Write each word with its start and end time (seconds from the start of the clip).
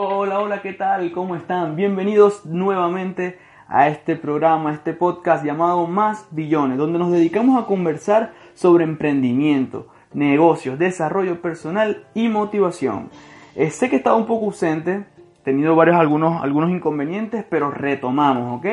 Hola, 0.00 0.38
hola, 0.38 0.62
¿qué 0.62 0.74
tal? 0.74 1.10
¿Cómo 1.10 1.34
están? 1.34 1.74
Bienvenidos 1.74 2.46
nuevamente 2.46 3.36
a 3.66 3.88
este 3.88 4.14
programa, 4.14 4.70
a 4.70 4.74
este 4.74 4.92
podcast 4.92 5.44
llamado 5.44 5.88
Más 5.88 6.28
Billones, 6.30 6.78
donde 6.78 7.00
nos 7.00 7.10
dedicamos 7.10 7.60
a 7.60 7.66
conversar 7.66 8.32
sobre 8.54 8.84
emprendimiento, 8.84 9.88
negocios, 10.14 10.78
desarrollo 10.78 11.42
personal 11.42 12.06
y 12.14 12.28
motivación. 12.28 13.10
Eh, 13.56 13.72
sé 13.72 13.90
que 13.90 13.96
he 13.96 13.98
estado 13.98 14.18
un 14.18 14.26
poco 14.26 14.46
ausente, 14.46 15.04
he 15.40 15.42
tenido 15.42 15.74
varios 15.74 15.96
algunos, 15.96 16.44
algunos 16.44 16.70
inconvenientes, 16.70 17.44
pero 17.50 17.72
retomamos, 17.72 18.60
¿ok? 18.60 18.66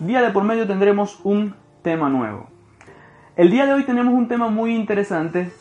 Día 0.00 0.22
de 0.22 0.32
por 0.32 0.42
medio 0.42 0.66
tendremos 0.66 1.20
un 1.22 1.54
tema 1.82 2.08
nuevo. 2.08 2.48
El 3.36 3.52
día 3.52 3.66
de 3.66 3.74
hoy 3.74 3.84
tenemos 3.84 4.12
un 4.12 4.26
tema 4.26 4.48
muy 4.48 4.74
interesante 4.74 5.52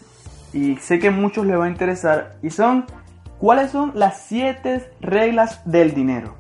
y 0.54 0.78
sé 0.78 0.98
que 0.98 1.10
a 1.10 1.12
muchos 1.12 1.46
les 1.46 1.60
va 1.60 1.66
a 1.66 1.70
interesar 1.70 2.38
y 2.42 2.50
son 2.50 2.86
cuáles 3.44 3.72
son 3.72 3.92
las 3.94 4.20
7 4.20 4.90
reglas 5.02 5.70
del 5.70 5.94
dinero. 5.94 6.34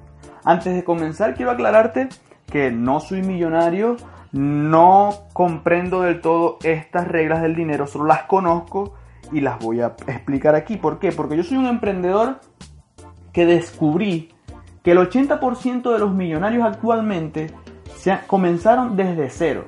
Antes 0.45 0.73
de 0.73 0.85
comenzar 0.85 1.35
quiero 1.35 1.51
aclararte 1.51 2.07
que 2.49 2.71
no 2.71 3.01
soy 3.01 3.21
millonario, 3.21 3.97
no 4.31 5.09
comprendo 5.33 6.03
del 6.03 6.21
todo 6.21 6.59
estas 6.63 7.05
reglas 7.09 7.41
del 7.41 7.55
dinero, 7.55 7.87
solo 7.87 8.05
las 8.05 8.23
conozco 8.23 8.93
y 9.33 9.41
las 9.41 9.59
voy 9.59 9.81
a 9.81 9.87
explicar 10.07 10.55
aquí. 10.55 10.77
¿Por 10.77 10.99
qué? 10.99 11.11
Porque 11.11 11.35
yo 11.35 11.43
soy 11.43 11.57
un 11.57 11.65
emprendedor 11.65 12.39
que 13.33 13.45
descubrí 13.45 14.33
que 14.81 14.91
el 14.91 14.99
80% 14.99 15.91
de 15.91 15.99
los 15.99 16.13
millonarios 16.13 16.65
actualmente 16.65 17.53
se 17.97 18.17
comenzaron 18.27 18.95
desde 18.95 19.29
cero. 19.29 19.65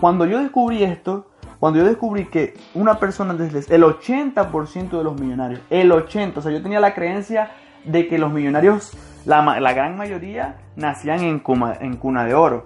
Cuando 0.00 0.26
yo 0.26 0.40
descubrí 0.40 0.82
esto, 0.82 1.29
cuando 1.60 1.78
yo 1.80 1.84
descubrí 1.84 2.24
que 2.24 2.54
una 2.74 2.98
persona 2.98 3.34
desde 3.34 3.74
el 3.74 3.82
80% 3.82 4.96
de 4.96 5.04
los 5.04 5.20
millonarios, 5.20 5.60
el 5.68 5.92
80%, 5.92 6.38
o 6.38 6.40
sea, 6.40 6.50
yo 6.50 6.62
tenía 6.62 6.80
la 6.80 6.94
creencia 6.94 7.50
de 7.84 8.08
que 8.08 8.18
los 8.18 8.32
millonarios, 8.32 8.96
la, 9.26 9.60
la 9.60 9.72
gran 9.74 9.96
mayoría, 9.98 10.56
nacían 10.76 11.20
en, 11.20 11.42
en 11.80 11.96
cuna 11.98 12.24
de 12.24 12.34
oro. 12.34 12.64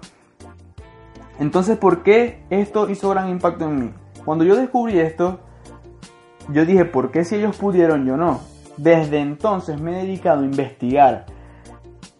Entonces, 1.39 1.77
¿por 1.77 2.03
qué 2.03 2.45
esto 2.49 2.89
hizo 2.89 3.09
gran 3.09 3.29
impacto 3.29 3.65
en 3.65 3.79
mí? 3.79 3.91
Cuando 4.23 4.45
yo 4.45 4.55
descubrí 4.55 4.97
esto, 4.97 5.41
yo 6.49 6.65
dije, 6.65 6.85
¿por 6.85 7.11
qué 7.11 7.25
si 7.25 7.35
ellos 7.35 7.57
pudieron, 7.57 8.05
yo 8.05 8.15
no? 8.15 8.39
Desde 8.77 9.19
entonces 9.19 9.79
me 9.79 9.91
he 9.91 10.05
dedicado 10.05 10.41
a 10.41 10.45
investigar, 10.45 11.25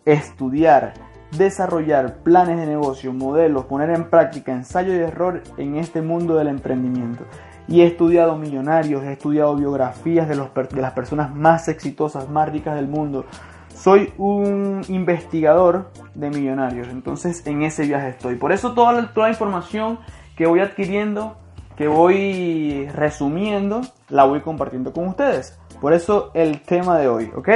estudiar, 0.03 0.93
desarrollar 1.37 2.17
planes 2.23 2.57
de 2.57 2.65
negocio, 2.65 3.13
modelos, 3.13 3.65
poner 3.65 3.89
en 3.89 4.09
práctica 4.09 4.51
ensayo 4.51 4.93
y 4.93 4.97
error 4.97 5.41
en 5.57 5.77
este 5.77 6.01
mundo 6.01 6.35
del 6.35 6.47
emprendimiento. 6.47 7.25
Y 7.67 7.81
he 7.81 7.87
estudiado 7.87 8.37
millonarios, 8.37 9.03
he 9.03 9.13
estudiado 9.13 9.55
biografías 9.55 10.27
de, 10.27 10.35
los, 10.35 10.53
de 10.53 10.81
las 10.81 10.93
personas 10.93 11.33
más 11.33 11.67
exitosas, 11.67 12.29
más 12.29 12.49
ricas 12.49 12.75
del 12.75 12.87
mundo. 12.87 13.25
Soy 13.73 14.13
un 14.17 14.81
investigador 14.87 15.91
de 16.13 16.29
millonarios, 16.29 16.87
entonces 16.89 17.45
en 17.45 17.63
ese 17.63 17.83
viaje 17.83 18.09
estoy. 18.09 18.35
Por 18.35 18.51
eso 18.51 18.73
toda 18.73 19.13
toda 19.13 19.27
la 19.27 19.33
información 19.33 19.99
que 20.35 20.45
voy 20.45 20.59
adquiriendo, 20.59 21.37
que 21.75 21.87
voy 21.87 22.87
resumiendo, 22.93 23.81
la 24.09 24.23
voy 24.23 24.41
compartiendo 24.41 24.93
con 24.93 25.07
ustedes. 25.07 25.59
Por 25.81 25.93
eso 25.93 26.31
el 26.33 26.61
tema 26.61 26.97
de 26.97 27.07
hoy, 27.07 27.31
¿ok? 27.35 27.49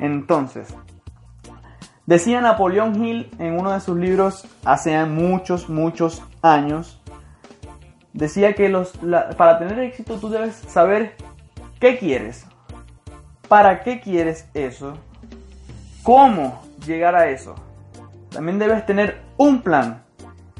Entonces, 0.00 0.74
Decía 2.06 2.42
Napoleón 2.42 3.02
Hill 3.02 3.30
en 3.38 3.58
uno 3.58 3.72
de 3.72 3.80
sus 3.80 3.96
libros 3.96 4.46
hace 4.64 5.02
muchos, 5.06 5.70
muchos 5.70 6.22
años, 6.42 7.00
decía 8.12 8.54
que 8.54 8.68
los, 8.68 8.92
para 9.38 9.58
tener 9.58 9.78
éxito 9.78 10.18
tú 10.18 10.28
debes 10.28 10.54
saber 10.54 11.16
qué 11.80 11.96
quieres, 11.96 12.46
para 13.48 13.82
qué 13.82 14.00
quieres 14.00 14.50
eso, 14.52 14.98
cómo 16.02 16.62
llegar 16.84 17.14
a 17.14 17.30
eso. 17.30 17.54
También 18.30 18.58
debes 18.58 18.84
tener 18.84 19.22
un 19.38 19.62
plan 19.62 20.02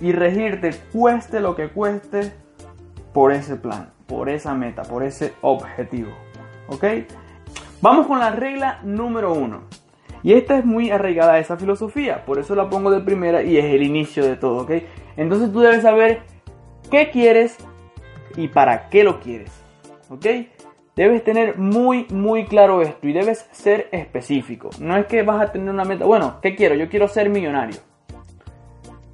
y 0.01 0.13
regirte 0.13 0.75
cueste 0.93 1.41
lo 1.41 1.55
que 1.55 1.69
cueste 1.69 2.33
por 3.13 3.33
ese 3.33 3.57
plan, 3.57 3.93
por 4.07 4.31
esa 4.31 4.55
meta, 4.55 4.83
por 4.83 5.03
ese 5.03 5.35
objetivo. 5.43 6.11
¿Ok? 6.69 6.85
Vamos 7.83 8.07
con 8.07 8.19
la 8.19 8.31
regla 8.31 8.81
número 8.83 9.35
uno. 9.35 9.65
Y 10.25 10.33
esta 10.33 10.59
es 10.59 10.65
muy 10.65 10.91
arraigada 10.91 11.35
a 11.35 11.39
esa 11.39 11.59
filosofía, 11.59 12.25
por 12.25 12.39
eso 12.39 12.55
la 12.55 12.71
pongo 12.71 12.91
de 12.91 13.01
primera 13.01 13.43
y 13.43 13.59
es 13.59 13.67
el 13.67 13.83
inicio 13.83 14.25
de 14.25 14.37
todo, 14.37 14.63
¿ok? 14.63 14.71
Entonces 15.19 15.53
tú 15.53 15.61
debes 15.61 15.83
saber 15.83 16.23
qué 16.91 17.11
quieres 17.11 17.59
y 18.35 18.49
para 18.49 18.89
qué 18.89 19.05
lo 19.05 19.21
quieres, 19.21 19.53
¿ok? 20.09 20.25
Debes 20.97 21.23
tener 21.25 21.59
muy, 21.59 22.07
muy 22.11 22.47
claro 22.47 22.81
esto 22.81 23.07
y 23.07 23.13
debes 23.13 23.47
ser 23.53 23.89
específico. 23.93 24.71
No 24.81 24.97
es 24.97 25.05
que 25.05 25.23
vas 25.23 25.43
a 25.43 25.53
tener 25.53 25.69
una 25.69 25.85
meta, 25.85 26.07
bueno, 26.07 26.39
¿qué 26.41 26.57
quiero? 26.57 26.75
Yo 26.75 26.89
quiero 26.89 27.07
ser 27.07 27.29
millonario. 27.29 27.77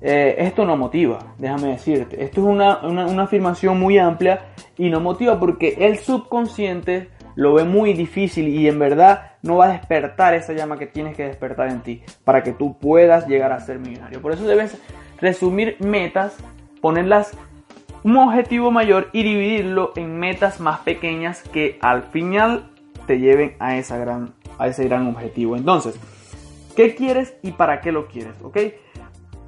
Eh, 0.01 0.37
esto 0.39 0.65
no 0.65 0.77
motiva, 0.77 1.35
déjame 1.39 1.71
decirte. 1.73 2.23
Esto 2.23 2.41
es 2.43 2.47
una, 2.47 2.87
una 2.87 3.25
afirmación 3.25 3.81
muy 3.81 3.99
amplia 3.99 4.53
y 4.79 4.89
no 4.89 5.01
motiva 5.01 5.41
porque 5.41 5.75
el 5.81 5.99
subconsciente 5.99 7.09
lo 7.35 7.55
ve 7.55 7.65
muy 7.65 7.95
difícil 7.95 8.47
y 8.49 8.69
en 8.69 8.79
verdad 8.79 9.30
no 9.43 9.57
va 9.57 9.67
a 9.67 9.73
despertar 9.73 10.35
esa 10.35 10.53
llama 10.53 10.79
que 10.79 10.87
tienes 10.87 11.17
que 11.17 11.25
despertar 11.25 11.69
en 11.69 11.81
ti 11.81 12.03
para 12.25 12.43
que 12.43 12.53
tú 12.53 12.79
puedas 12.79 13.27
llegar 13.27 13.53
a 13.53 13.61
ser 13.61 13.79
millonario. 13.79 14.21
Por 14.21 14.33
eso 14.33 14.47
debes 14.47 14.77
resumir 15.21 15.77
metas, 15.81 16.37
ponerlas 16.81 17.33
un 18.03 18.17
objetivo 18.17 18.71
mayor 18.71 19.09
y 19.13 19.23
dividirlo 19.23 19.93
en 19.97 20.19
metas 20.19 20.61
más 20.61 20.81
pequeñas 20.81 21.43
que 21.43 21.79
al 21.83 22.05
final 22.05 22.71
te 23.07 23.19
lleven 23.19 23.57
a, 23.59 23.77
esa 23.77 23.99
gran, 23.99 24.35
a 24.59 24.69
ese 24.69 24.85
gran 24.85 25.07
objetivo. 25.07 25.57
Entonces, 25.57 25.99
¿qué 26.77 26.95
quieres 26.95 27.35
y 27.43 27.53
para 27.53 27.81
qué 27.81 27.93
lo 27.93 28.07
quieres? 28.07 28.35
¿Ok? 28.43 28.59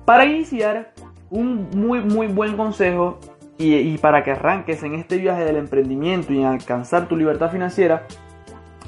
Para 0.05 0.25
iniciar, 0.25 0.93
un 1.33 1.71
muy 1.75 2.01
muy 2.01 2.27
buen 2.27 2.57
consejo 2.57 3.19
y, 3.59 3.97
para 3.99 4.25
que 4.25 4.33
arranques 4.33 4.83
en 4.83 4.95
este 4.95 5.19
viaje 5.19 5.45
del 5.45 5.57
emprendimiento 5.57 6.33
y 6.33 6.43
alcanzar 6.43 7.09
tu 7.09 7.17
libertad 7.17 7.51
financiera, 7.51 8.07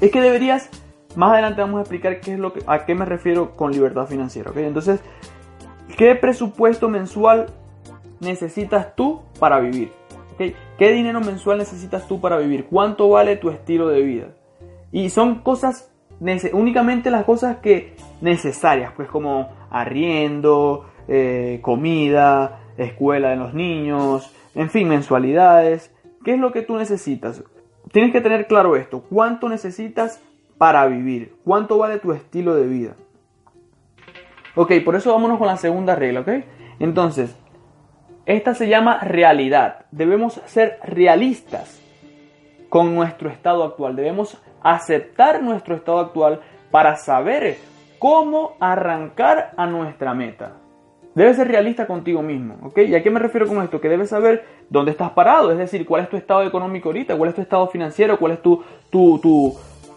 es 0.01 0.11
que 0.11 0.19
deberías, 0.19 0.69
más 1.15 1.33
adelante 1.33 1.61
vamos 1.61 1.77
a 1.77 1.81
explicar 1.81 2.19
qué 2.19 2.33
es 2.33 2.39
lo 2.39 2.53
que, 2.53 2.61
a 2.67 2.85
qué 2.85 2.95
me 2.95 3.05
refiero 3.05 3.55
con 3.55 3.71
libertad 3.71 4.07
financiera. 4.07 4.51
Entonces, 4.55 4.99
¿qué 5.97 6.15
presupuesto 6.15 6.89
mensual 6.89 7.47
necesitas 8.19 8.95
tú 8.95 9.21
para 9.39 9.59
vivir? 9.59 9.91
¿Qué 10.37 10.91
dinero 10.91 11.21
mensual 11.21 11.57
necesitas 11.57 12.07
tú 12.07 12.19
para 12.19 12.37
vivir? 12.37 12.65
¿Cuánto 12.65 13.09
vale 13.09 13.37
tu 13.37 13.49
estilo 13.49 13.87
de 13.87 14.01
vida? 14.01 14.27
Y 14.91 15.09
son 15.09 15.41
cosas, 15.41 15.91
únicamente 16.53 17.09
las 17.09 17.23
cosas 17.23 17.57
que 17.57 17.95
necesarias, 18.21 18.91
pues 18.95 19.07
como 19.07 19.49
arriendo, 19.69 20.85
eh, 21.07 21.59
comida, 21.61 22.59
escuela 22.77 23.29
de 23.29 23.35
los 23.37 23.53
niños, 23.53 24.33
en 24.53 24.69
fin, 24.69 24.89
mensualidades. 24.89 25.93
¿Qué 26.23 26.33
es 26.33 26.39
lo 26.39 26.51
que 26.51 26.61
tú 26.61 26.75
necesitas? 26.75 27.43
Tienes 27.91 28.11
que 28.11 28.21
tener 28.21 28.47
claro 28.47 28.75
esto. 28.75 29.03
¿Cuánto 29.09 29.47
necesitas 29.47 30.21
para 30.57 30.85
vivir? 30.87 31.35
¿Cuánto 31.43 31.77
vale 31.77 31.99
tu 31.99 32.11
estilo 32.11 32.55
de 32.55 32.67
vida? 32.67 32.95
Ok, 34.55 34.71
por 34.83 34.95
eso 34.95 35.11
vámonos 35.11 35.37
con 35.37 35.47
la 35.47 35.57
segunda 35.57 35.95
regla, 35.95 36.21
¿ok? 36.21 36.29
Entonces, 36.79 37.35
esta 38.25 38.55
se 38.55 38.67
llama 38.67 38.99
realidad. 38.99 39.85
Debemos 39.91 40.41
ser 40.45 40.79
realistas 40.83 41.81
con 42.69 42.95
nuestro 42.95 43.29
estado 43.29 43.63
actual. 43.63 43.95
Debemos 43.95 44.41
aceptar 44.61 45.43
nuestro 45.43 45.75
estado 45.75 45.99
actual 45.99 46.41
para 46.71 46.95
saber 46.95 47.57
cómo 47.99 48.55
arrancar 48.59 49.51
a 49.57 49.67
nuestra 49.67 50.13
meta. 50.13 50.53
Debes 51.13 51.37
ser 51.37 51.47
realista 51.47 51.87
contigo 51.87 52.21
mismo, 52.21 52.57
¿ok? 52.63 52.79
¿Y 52.79 52.95
a 52.95 53.01
qué 53.01 53.09
me 53.09 53.19
refiero 53.19 53.47
con 53.47 53.61
esto? 53.61 53.79
Que 53.79 53.87
debes 53.87 54.09
saber 54.09 54.43
dónde 54.69 54.91
estás 54.91 55.11
parado, 55.11 55.51
es 55.51 55.57
decir, 55.57 55.85
cuál 55.85 56.01
es 56.01 56.09
tu 56.09 56.17
estado 56.17 56.43
económico 56.43 56.89
ahorita, 56.89 57.15
cuál 57.15 57.29
es 57.29 57.35
tu 57.35 57.41
estado 57.41 57.67
financiero, 57.67 58.19
cuál 58.19 58.33
es 58.33 58.41
tu, 58.41 58.61
tu, 58.89 59.19
tu 59.19 59.55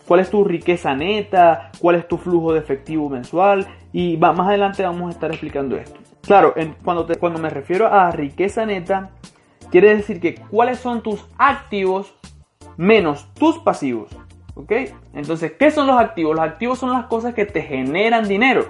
cuál 0.08 0.20
es 0.20 0.30
tu 0.30 0.42
riqueza 0.42 0.94
neta, 0.94 1.70
cuál 1.78 1.96
es 1.96 2.08
tu 2.08 2.16
flujo 2.16 2.54
de 2.54 2.58
efectivo 2.58 3.08
mensual 3.10 3.68
y 3.92 4.16
más 4.16 4.38
adelante 4.40 4.82
vamos 4.82 5.08
a 5.08 5.10
estar 5.10 5.30
explicando 5.30 5.76
esto. 5.76 6.00
Claro, 6.22 6.54
cuando 6.82 7.38
me 7.38 7.50
refiero 7.50 7.86
a 7.86 8.10
riqueza 8.10 8.66
neta, 8.66 9.10
quiere 9.70 9.94
decir 9.94 10.18
que 10.18 10.36
cuáles 10.50 10.78
son 10.78 11.02
tus 11.02 11.24
activos 11.36 12.14
menos 12.78 13.28
tus 13.34 13.58
pasivos. 13.58 14.10
¿Ok? 14.54 14.72
Entonces, 15.14 15.52
¿qué 15.52 15.70
son 15.70 15.86
los 15.86 16.00
activos? 16.00 16.34
Los 16.34 16.44
activos 16.44 16.78
son 16.80 16.90
las 16.90 17.06
cosas 17.06 17.32
que 17.34 17.44
te 17.44 17.62
generan 17.62 18.26
dinero. 18.26 18.66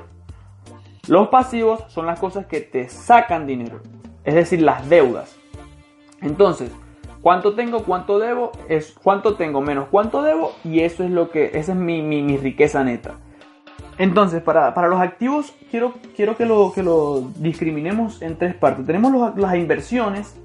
Los 1.06 1.28
pasivos 1.28 1.82
son 1.88 2.04
las 2.04 2.18
cosas 2.18 2.44
que 2.46 2.60
te 2.60 2.90
sacan 2.90 3.46
dinero, 3.46 3.80
es 4.24 4.34
decir, 4.34 4.60
las 4.60 4.86
deudas. 4.90 5.34
Entonces, 6.20 6.70
¿cuánto 7.28 7.52
tengo? 7.52 7.84
¿Cuánto 7.84 8.18
debo? 8.18 8.52
Es 8.70 8.96
cuánto 9.02 9.34
tengo 9.34 9.60
menos 9.60 9.88
cuánto 9.90 10.22
debo 10.22 10.52
y 10.64 10.80
eso 10.80 11.04
es 11.04 11.10
lo 11.10 11.30
que, 11.30 11.50
esa 11.52 11.72
es 11.72 11.78
mi, 11.78 12.38
riqueza 12.38 12.82
neta. 12.82 13.16
Entonces, 13.98 14.40
para, 14.40 14.88
los 14.88 14.98
activos, 14.98 15.52
quiero, 15.70 15.92
quiero 16.16 16.38
que, 16.38 16.46
lo, 16.46 16.72
que 16.72 16.82
lo 16.82 17.30
discriminemos 17.36 18.22
en 18.22 18.38
tres 18.38 18.54
partes. 18.54 18.86
Tenemos 18.86 19.36
las 19.36 19.54
inversiones, 19.56 20.40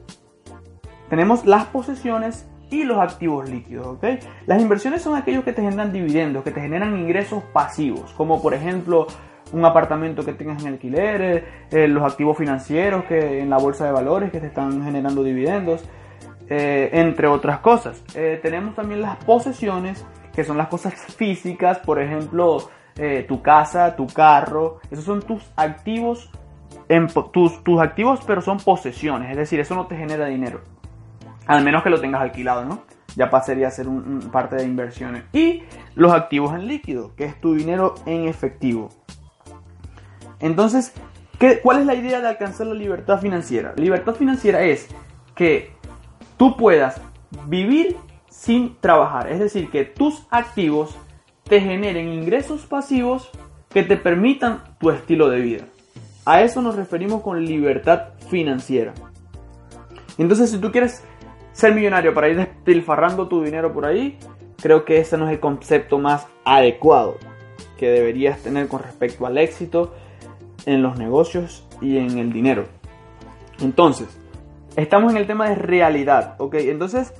tenemos 1.09 1.45
las 1.45 1.67
posesiones 1.67 2.49
y 2.69 2.83
los 2.83 2.99
activos 2.99 3.49
líquidos. 3.49 3.87
¿ok? 3.87 4.03
Las 4.45 4.61
inversiones 4.61 5.01
son 5.01 5.15
aquellos 5.15 5.45
que 5.45 5.53
te 5.53 5.61
generan 5.61 5.93
dividendos, 5.93 6.43
que 6.43 6.51
te 6.51 6.59
generan 6.59 6.99
ingresos 6.99 7.45
pasivos, 7.53 8.11
como 8.17 8.41
por 8.41 8.53
ejemplo 8.53 9.07
un 9.53 9.63
apartamento 9.63 10.25
que 10.25 10.33
tengas 10.33 10.61
en 10.63 10.73
alquiler, 10.73 11.45
eh, 11.71 11.87
los 11.87 12.03
activos 12.03 12.37
financieros 12.37 13.05
que 13.05 13.39
en 13.39 13.49
la 13.49 13.57
bolsa 13.57 13.85
de 13.85 13.93
valores 13.93 14.31
que 14.31 14.41
te 14.41 14.47
están 14.47 14.83
generando 14.83 15.23
dividendos, 15.23 15.85
eh, 16.55 16.89
entre 16.93 17.27
otras 17.27 17.59
cosas. 17.59 18.03
tenemos 18.41 18.75
también 18.75 19.01
las 19.01 19.17
posesiones, 19.17 20.05
que 20.33 20.43
son 20.43 20.57
las 20.57 20.67
cosas 20.67 20.93
físicas, 21.17 21.79
por 21.79 22.01
ejemplo, 22.01 22.69
tu 23.27 23.41
casa, 23.41 23.95
tu 23.95 24.05
carro, 24.05 24.79
esos 24.91 25.03
son 25.03 25.21
tus 25.21 25.43
activos, 25.55 26.29
tus, 27.31 27.63
tus 27.63 27.81
activos 27.81 28.19
pero 28.27 28.41
son 28.41 28.57
posesiones, 28.59 29.31
es 29.31 29.37
decir, 29.37 29.59
eso 29.59 29.73
no 29.73 29.87
te 29.87 29.97
genera 29.97 30.27
dinero, 30.27 30.61
al 31.47 31.63
menos 31.63 31.81
que 31.81 31.89
lo 31.89 31.99
tengas 31.99 32.21
alquilado, 32.21 32.65
¿no? 32.65 32.83
ya 33.15 33.29
pasaría 33.29 33.67
a 33.67 33.71
ser 33.71 33.87
un, 33.87 34.29
parte 34.31 34.55
de 34.55 34.63
inversiones. 34.63 35.23
Y 35.33 35.63
los 35.95 36.11
activos 36.13 36.53
en 36.53 36.67
líquido, 36.67 37.15
que 37.15 37.25
es 37.25 37.39
tu 37.39 37.53
dinero 37.53 37.95
en 38.05 38.27
efectivo. 38.27 38.89
Entonces, 40.39 40.93
¿qué, 41.39 41.59
¿cuál 41.61 41.79
es 41.79 41.85
la 41.85 41.95
idea 41.95 42.19
de 42.21 42.27
alcanzar 42.27 42.67
la 42.67 42.73
libertad 42.73 43.19
financiera? 43.19 43.73
libertad 43.77 44.15
financiera 44.15 44.61
es 44.61 44.87
que 45.35 45.72
tú 46.37 46.57
puedas 46.57 47.01
vivir 47.47 47.97
sin 48.29 48.75
trabajar, 48.79 49.31
es 49.31 49.39
decir, 49.39 49.69
que 49.69 49.85
tus 49.85 50.25
activos 50.29 50.95
te 51.43 51.61
generen 51.61 52.11
ingresos 52.11 52.65
pasivos 52.65 53.29
que 53.69 53.83
te 53.83 53.97
permitan 53.97 54.63
tu 54.79 54.89
estilo 54.89 55.29
de 55.29 55.39
vida. 55.39 55.65
A 56.25 56.41
eso 56.41 56.61
nos 56.61 56.75
referimos 56.75 57.21
con 57.21 57.43
libertad 57.43 58.09
financiera. 58.29 58.93
Entonces, 60.17 60.51
si 60.51 60.57
tú 60.59 60.71
quieres 60.71 61.03
ser 61.51 61.73
millonario 61.73 62.13
para 62.13 62.29
ir 62.29 62.37
despilfarrando 62.37 63.27
tu 63.27 63.43
dinero 63.43 63.73
por 63.73 63.85
ahí, 63.85 64.17
creo 64.61 64.85
que 64.85 64.99
ese 64.99 65.17
no 65.17 65.25
es 65.27 65.33
el 65.33 65.39
concepto 65.39 65.99
más 65.99 66.27
adecuado 66.45 67.17
que 67.77 67.89
deberías 67.89 68.39
tener 68.39 68.67
con 68.67 68.81
respecto 68.81 69.25
al 69.25 69.37
éxito 69.37 69.93
en 70.65 70.81
los 70.81 70.97
negocios 70.97 71.67
y 71.81 71.97
en 71.97 72.17
el 72.17 72.31
dinero. 72.31 72.65
Entonces, 73.59 74.07
estamos 74.75 75.11
en 75.11 75.17
el 75.17 75.27
tema 75.27 75.49
de 75.49 75.55
realidad, 75.55 76.35
¿ok? 76.37 76.55
Entonces, 76.55 77.13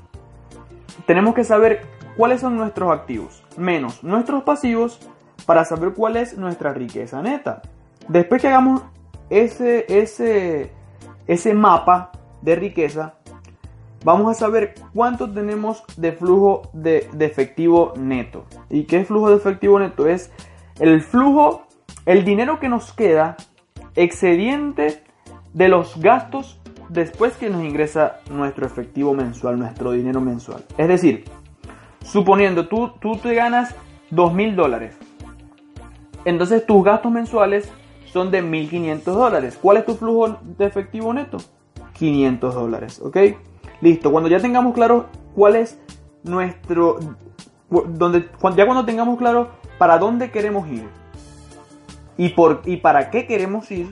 tenemos 1.06 1.36
que 1.36 1.44
saber 1.44 1.82
cuáles 2.18 2.42
son 2.42 2.56
nuestros 2.58 2.92
activos, 2.92 3.44
menos 3.58 4.04
nuestros 4.04 4.44
pasivos, 4.44 5.00
para 5.46 5.66
saber 5.66 5.94
cuál 5.94 6.18
es 6.18 6.38
nuestra 6.38 6.74
riqueza 6.74 7.22
neta. 7.22 7.62
Después 8.08 8.42
que 8.42 8.48
hagamos 8.48 8.84
ese, 9.30 9.86
ese, 9.90 10.72
ese 11.28 11.54
mapa 11.54 12.12
de 12.42 12.56
riqueza, 12.56 13.16
vamos 14.04 14.32
a 14.32 14.40
saber 14.40 14.76
cuánto 14.94 15.32
tenemos 15.32 15.84
de 15.98 16.12
flujo 16.12 16.70
de, 16.74 17.10
efectivo 17.20 17.94
neto. 17.98 18.46
¿Y 18.70 18.84
qué 18.84 19.02
es 19.02 19.08
flujo 19.08 19.30
de 19.30 19.38
efectivo 19.38 19.80
neto? 19.80 20.08
Es 20.08 20.32
el 20.80 21.02
flujo, 21.02 21.64
el 22.06 22.26
dinero 22.26 22.60
que 22.60 22.70
nos 22.70 22.94
queda 22.94 23.38
excediente 23.96 25.04
de 25.54 25.68
los 25.68 26.00
gastos 26.00 26.60
después 26.90 27.34
que 27.34 27.50
nos 27.50 27.64
ingresa 27.64 28.20
nuestro 28.30 28.66
efectivo 28.66 29.14
mensual, 29.14 29.60
nuestro 29.60 29.92
dinero 29.92 30.22
mensual. 30.22 30.64
Es 30.78 30.88
decir, 30.88 31.26
suponiendo 32.04 32.68
tú, 32.68 32.92
tú 33.00 33.18
te 33.18 33.34
ganas 33.34 33.76
2 34.12 34.34
mil 34.34 34.56
dólares, 34.56 34.96
entonces 36.26 36.66
tus 36.66 36.84
gastos 36.84 37.12
mensuales 37.12 37.70
son 38.06 38.32
de 38.32 38.44
1.500 38.44 39.04
dólares. 39.04 39.60
¿Cuál 39.62 39.78
es 39.78 39.86
tu 39.86 39.96
flujo 39.96 40.38
de 40.58 40.66
efectivo 40.66 41.14
neto? 41.14 41.38
500 41.94 42.54
dólares, 42.54 43.02
¿ok? 43.02 43.18
Listo, 43.82 44.12
cuando 44.12 44.30
ya 44.30 44.40
tengamos 44.40 44.74
claro 44.74 45.08
cuál 45.36 45.56
es 45.56 45.80
nuestro... 46.24 47.00
Donde, 47.70 48.30
ya 48.56 48.66
cuando 48.66 48.86
tengamos 48.86 49.18
claro 49.18 49.50
para 49.80 49.98
dónde 49.98 50.30
queremos 50.30 50.68
ir 50.68 50.88
y, 52.18 52.30
por, 52.30 52.62
y 52.66 52.78
para 52.78 53.10
qué 53.10 53.26
queremos 53.26 53.72
ir, 53.72 53.92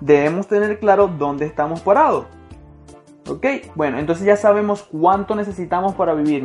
debemos 0.00 0.46
tener 0.48 0.78
claro 0.78 1.08
dónde 1.08 1.46
estamos 1.46 1.80
parados. 1.80 2.26
¿Ok? 3.28 3.46
Bueno, 3.74 3.98
entonces 3.98 4.24
ya 4.24 4.36
sabemos 4.36 4.82
cuánto 4.82 5.34
necesitamos 5.34 5.94
para 5.94 6.14
vivir, 6.14 6.44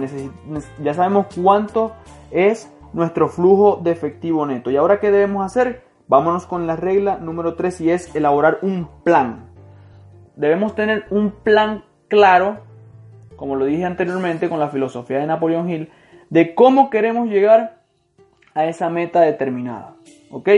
ya 0.83 0.93
sabemos 0.93 1.27
cuánto 1.35 1.93
es 2.31 2.69
nuestro 2.93 3.27
flujo 3.27 3.79
de 3.81 3.91
efectivo 3.91 4.45
neto. 4.45 4.69
¿Y 4.71 4.77
ahora 4.77 4.99
qué 4.99 5.11
debemos 5.11 5.45
hacer? 5.45 5.83
Vámonos 6.07 6.45
con 6.45 6.67
la 6.67 6.75
regla 6.75 7.17
número 7.17 7.55
3 7.55 7.81
y 7.81 7.91
es 7.91 8.15
elaborar 8.15 8.59
un 8.61 8.87
plan. 9.03 9.47
Debemos 10.35 10.75
tener 10.75 11.05
un 11.09 11.31
plan 11.31 11.83
claro, 12.07 12.59
como 13.35 13.55
lo 13.55 13.65
dije 13.65 13.85
anteriormente 13.85 14.49
con 14.49 14.59
la 14.59 14.69
filosofía 14.69 15.19
de 15.19 15.27
Napoleón 15.27 15.69
Hill, 15.69 15.89
de 16.29 16.53
cómo 16.53 16.89
queremos 16.89 17.29
llegar 17.29 17.81
a 18.53 18.65
esa 18.65 18.89
meta 18.89 19.21
determinada. 19.21 19.95
¿Ok? 20.29 20.49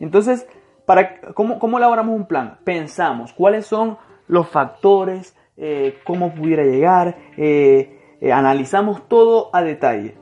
Entonces, 0.00 0.46
para, 0.86 1.20
¿cómo, 1.34 1.58
¿cómo 1.58 1.78
elaboramos 1.78 2.14
un 2.14 2.26
plan? 2.26 2.58
Pensamos 2.64 3.32
cuáles 3.32 3.66
son 3.66 3.98
los 4.28 4.48
factores, 4.48 5.36
eh, 5.56 5.98
cómo 6.04 6.34
pudiera 6.34 6.64
llegar, 6.64 7.16
eh, 7.36 7.98
eh, 8.20 8.32
analizamos 8.32 9.08
todo 9.08 9.50
a 9.52 9.62
detalle. 9.62 10.16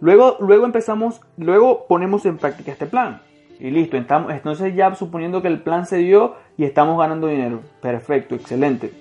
Luego, 0.00 0.36
luego 0.40 0.66
empezamos, 0.66 1.20
luego 1.36 1.86
ponemos 1.86 2.26
en 2.26 2.38
práctica 2.38 2.72
este 2.72 2.86
plan. 2.86 3.22
Y 3.60 3.70
listo, 3.70 3.96
entonces 3.96 4.74
ya 4.74 4.92
suponiendo 4.94 5.40
que 5.40 5.48
el 5.48 5.62
plan 5.62 5.86
se 5.86 5.98
dio 5.98 6.34
y 6.56 6.64
estamos 6.64 6.98
ganando 6.98 7.28
dinero. 7.28 7.60
Perfecto, 7.80 8.34
excelente. 8.34 8.92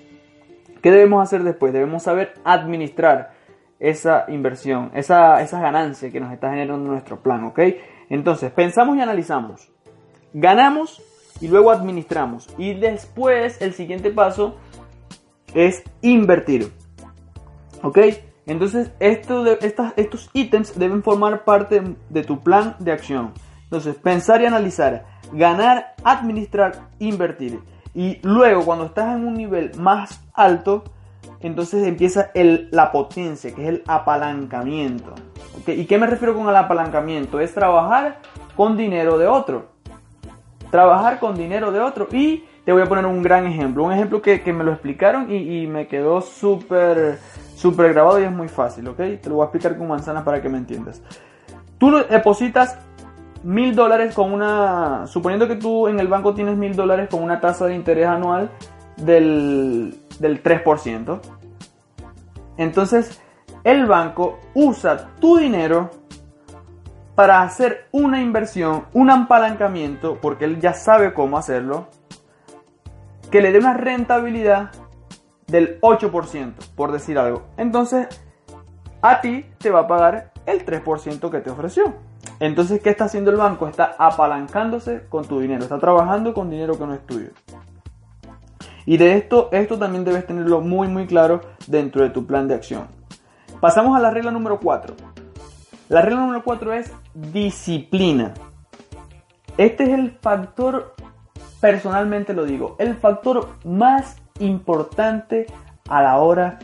¿Qué 0.82 0.92
debemos 0.92 1.24
hacer 1.24 1.44
después? 1.44 1.74
Debemos 1.74 2.04
saber 2.04 2.36
administrar 2.44 3.32
esa 3.80 4.26
inversión, 4.30 4.92
esa, 4.94 5.42
esa 5.42 5.60
ganancia 5.60 6.12
que 6.12 6.20
nos 6.20 6.32
está 6.32 6.52
generando 6.52 6.90
nuestro 6.90 7.22
plan, 7.22 7.44
¿ok? 7.46 7.60
Entonces, 8.10 8.52
pensamos 8.52 8.96
y 8.96 9.02
analizamos. 9.02 9.73
Ganamos 10.34 11.02
y 11.40 11.48
luego 11.48 11.72
administramos. 11.72 12.48
Y 12.58 12.74
después, 12.74 13.62
el 13.62 13.74
siguiente 13.74 14.12
paso 14.12 14.58
es 15.54 15.84
invertir. 16.02 16.72
¿Ok? 17.82 18.00
Entonces, 18.46 18.92
esto 19.00 19.46
estos 19.96 20.30
ítems 20.34 20.78
deben 20.78 21.04
formar 21.04 21.46
parte 21.46 21.96
de 22.10 22.24
tu 22.24 22.42
plan 22.42 22.76
de 22.80 22.92
acción. 22.92 23.34
Entonces, 23.64 23.96
pensar 23.96 24.42
y 24.42 24.46
analizar, 24.46 25.06
ganar, 25.32 25.96
administrar, 26.04 26.90
invertir. 27.00 27.60
Y 27.94 28.20
luego, 28.24 28.66
cuando 28.66 28.86
estás 28.86 29.16
en 29.16 29.26
un 29.26 29.36
nivel 29.36 29.72
más 29.78 30.22
alto, 30.34 30.84
entonces 31.40 31.86
empieza 31.88 32.32
el, 32.34 32.70
la 32.72 32.92
potencia, 32.92 33.54
que 33.54 33.64
es 33.64 33.70
el 33.70 33.84
apalancamiento. 33.88 35.14
¿Y 35.68 35.86
qué 35.86 35.98
me 35.98 36.08
refiero 36.08 36.34
con 36.34 36.48
el 36.48 36.56
apalancamiento? 36.56 37.40
Es 37.40 37.54
trabajar 37.54 38.20
con 38.56 38.78
dinero 38.78 39.18
de 39.18 39.28
otro. 39.28 39.73
Trabajar 40.74 41.20
con 41.20 41.36
dinero 41.36 41.72
de 41.72 41.80
otro. 41.80 42.08
Y 42.12 42.46
te 42.66 42.74
voy 42.74 42.82
a 42.82 42.86
poner 42.86 43.06
un 43.06 43.22
gran 43.22 43.46
ejemplo. 43.46 43.84
Un 43.84 43.94
ejemplo 43.94 44.24
que, 44.24 44.42
me 44.52 44.64
lo 44.64 44.72
explicaron 44.72 45.32
y, 45.32 45.68
me 45.68 45.86
quedó 45.86 46.20
súper 46.20 47.20
súper 47.56 47.94
grabado 47.94 48.20
y 48.20 48.24
es 48.24 48.32
muy 48.32 48.50
fácil, 48.50 48.88
¿ok? 48.88 48.98
Te 48.98 49.30
lo 49.30 49.36
voy 49.36 49.44
a 49.44 49.46
explicar 49.46 49.78
con 49.78 49.88
manzanas 49.88 50.24
para 50.24 50.42
que 50.42 50.50
me 50.50 50.58
entiendas. 50.58 51.00
Tú 51.78 51.92
depositas 52.10 52.80
mil 53.44 53.76
dólares 53.76 54.16
con 54.16 54.34
una, 54.34 55.06
suponiendo 55.06 55.48
que 55.48 55.58
tú 55.58 55.88
en 55.88 56.00
el 56.00 56.08
banco 56.08 56.34
tienes 56.34 56.58
mil 56.58 56.76
dólares 56.76 57.08
con 57.08 57.22
una 57.22 57.40
tasa 57.40 57.68
de 57.68 57.76
interés 57.76 58.08
anual 58.08 58.50
del, 58.98 59.96
del 60.18 60.42
3%, 60.42 61.20
entonces 62.58 63.22
el 63.64 63.86
banco 63.86 64.40
usa 64.56 65.12
tu 65.20 65.38
dinero 65.38 65.92
para 67.16 67.42
hacer 67.42 67.88
una 67.92 68.22
inversión, 68.22 68.86
un 68.94 69.10
apalancamiento, 69.10 70.20
porque 70.20 70.46
él 70.46 70.60
ya 70.60 70.74
sabe 70.74 71.14
cómo 71.14 71.38
hacerlo, 71.38 71.88
que 73.30 73.42
le 73.42 73.52
dé 73.52 73.60
una 73.60 73.74
rentabilidad 73.74 74.72
del 75.48 75.80
8%, 75.82 76.54
por 76.76 76.92
decir 76.92 77.18
algo. 77.18 77.44
Entonces, 77.58 78.08
a 79.02 79.22
ti 79.22 79.46
te 79.58 79.70
va 79.70 79.82
a 79.82 79.88
pagar 79.88 80.32
el 80.46 80.66
3% 80.66 81.30
que 81.30 81.40
te 81.40 81.50
ofreció. 81.50 81.94
Entonces, 82.40 82.82
¿qué 82.82 82.90
está 82.90 83.06
haciendo 83.06 83.32
el 83.32 83.38
banco? 83.38 83.68
Está 83.68 83.96
apalancándose 83.98 85.06
con 85.08 85.26
tu 85.26 85.40
dinero, 85.40 85.64
está 85.64 85.78
trabajando 85.78 86.34
con 86.34 86.50
dinero 86.50 86.78
que 86.78 86.86
no 86.86 86.94
es 86.94 87.06
tuyo. 87.06 87.30
Y 88.86 88.98
de 88.98 89.16
esto, 89.16 89.50
esto 89.52 89.78
también 89.78 90.04
debes 90.04 90.26
tenerlo 90.26 90.60
muy 90.60 90.88
muy 90.88 91.08
claro 91.08 91.42
dentro 91.68 92.04
de 92.04 92.10
tu 92.10 92.26
plan 92.26 92.48
de 92.48 92.56
acción. 92.56 92.88
Pasamos 93.62 93.96
a 93.96 94.00
la 94.02 94.10
regla 94.10 94.32
número 94.32 94.60
4. 94.60 95.13
La 95.90 96.02
regla 96.02 96.22
número 96.22 96.44
4 96.44 96.74
es 96.74 96.92
disciplina. 97.14 98.34
Este 99.58 99.84
es 99.84 99.90
el 99.90 100.12
factor, 100.12 100.96
personalmente 101.60 102.34
lo 102.34 102.46
digo, 102.46 102.76
el 102.80 102.96
factor 102.96 103.50
más 103.66 104.16
importante 104.40 105.46
a 105.90 106.02
la 106.02 106.20
hora 106.20 106.60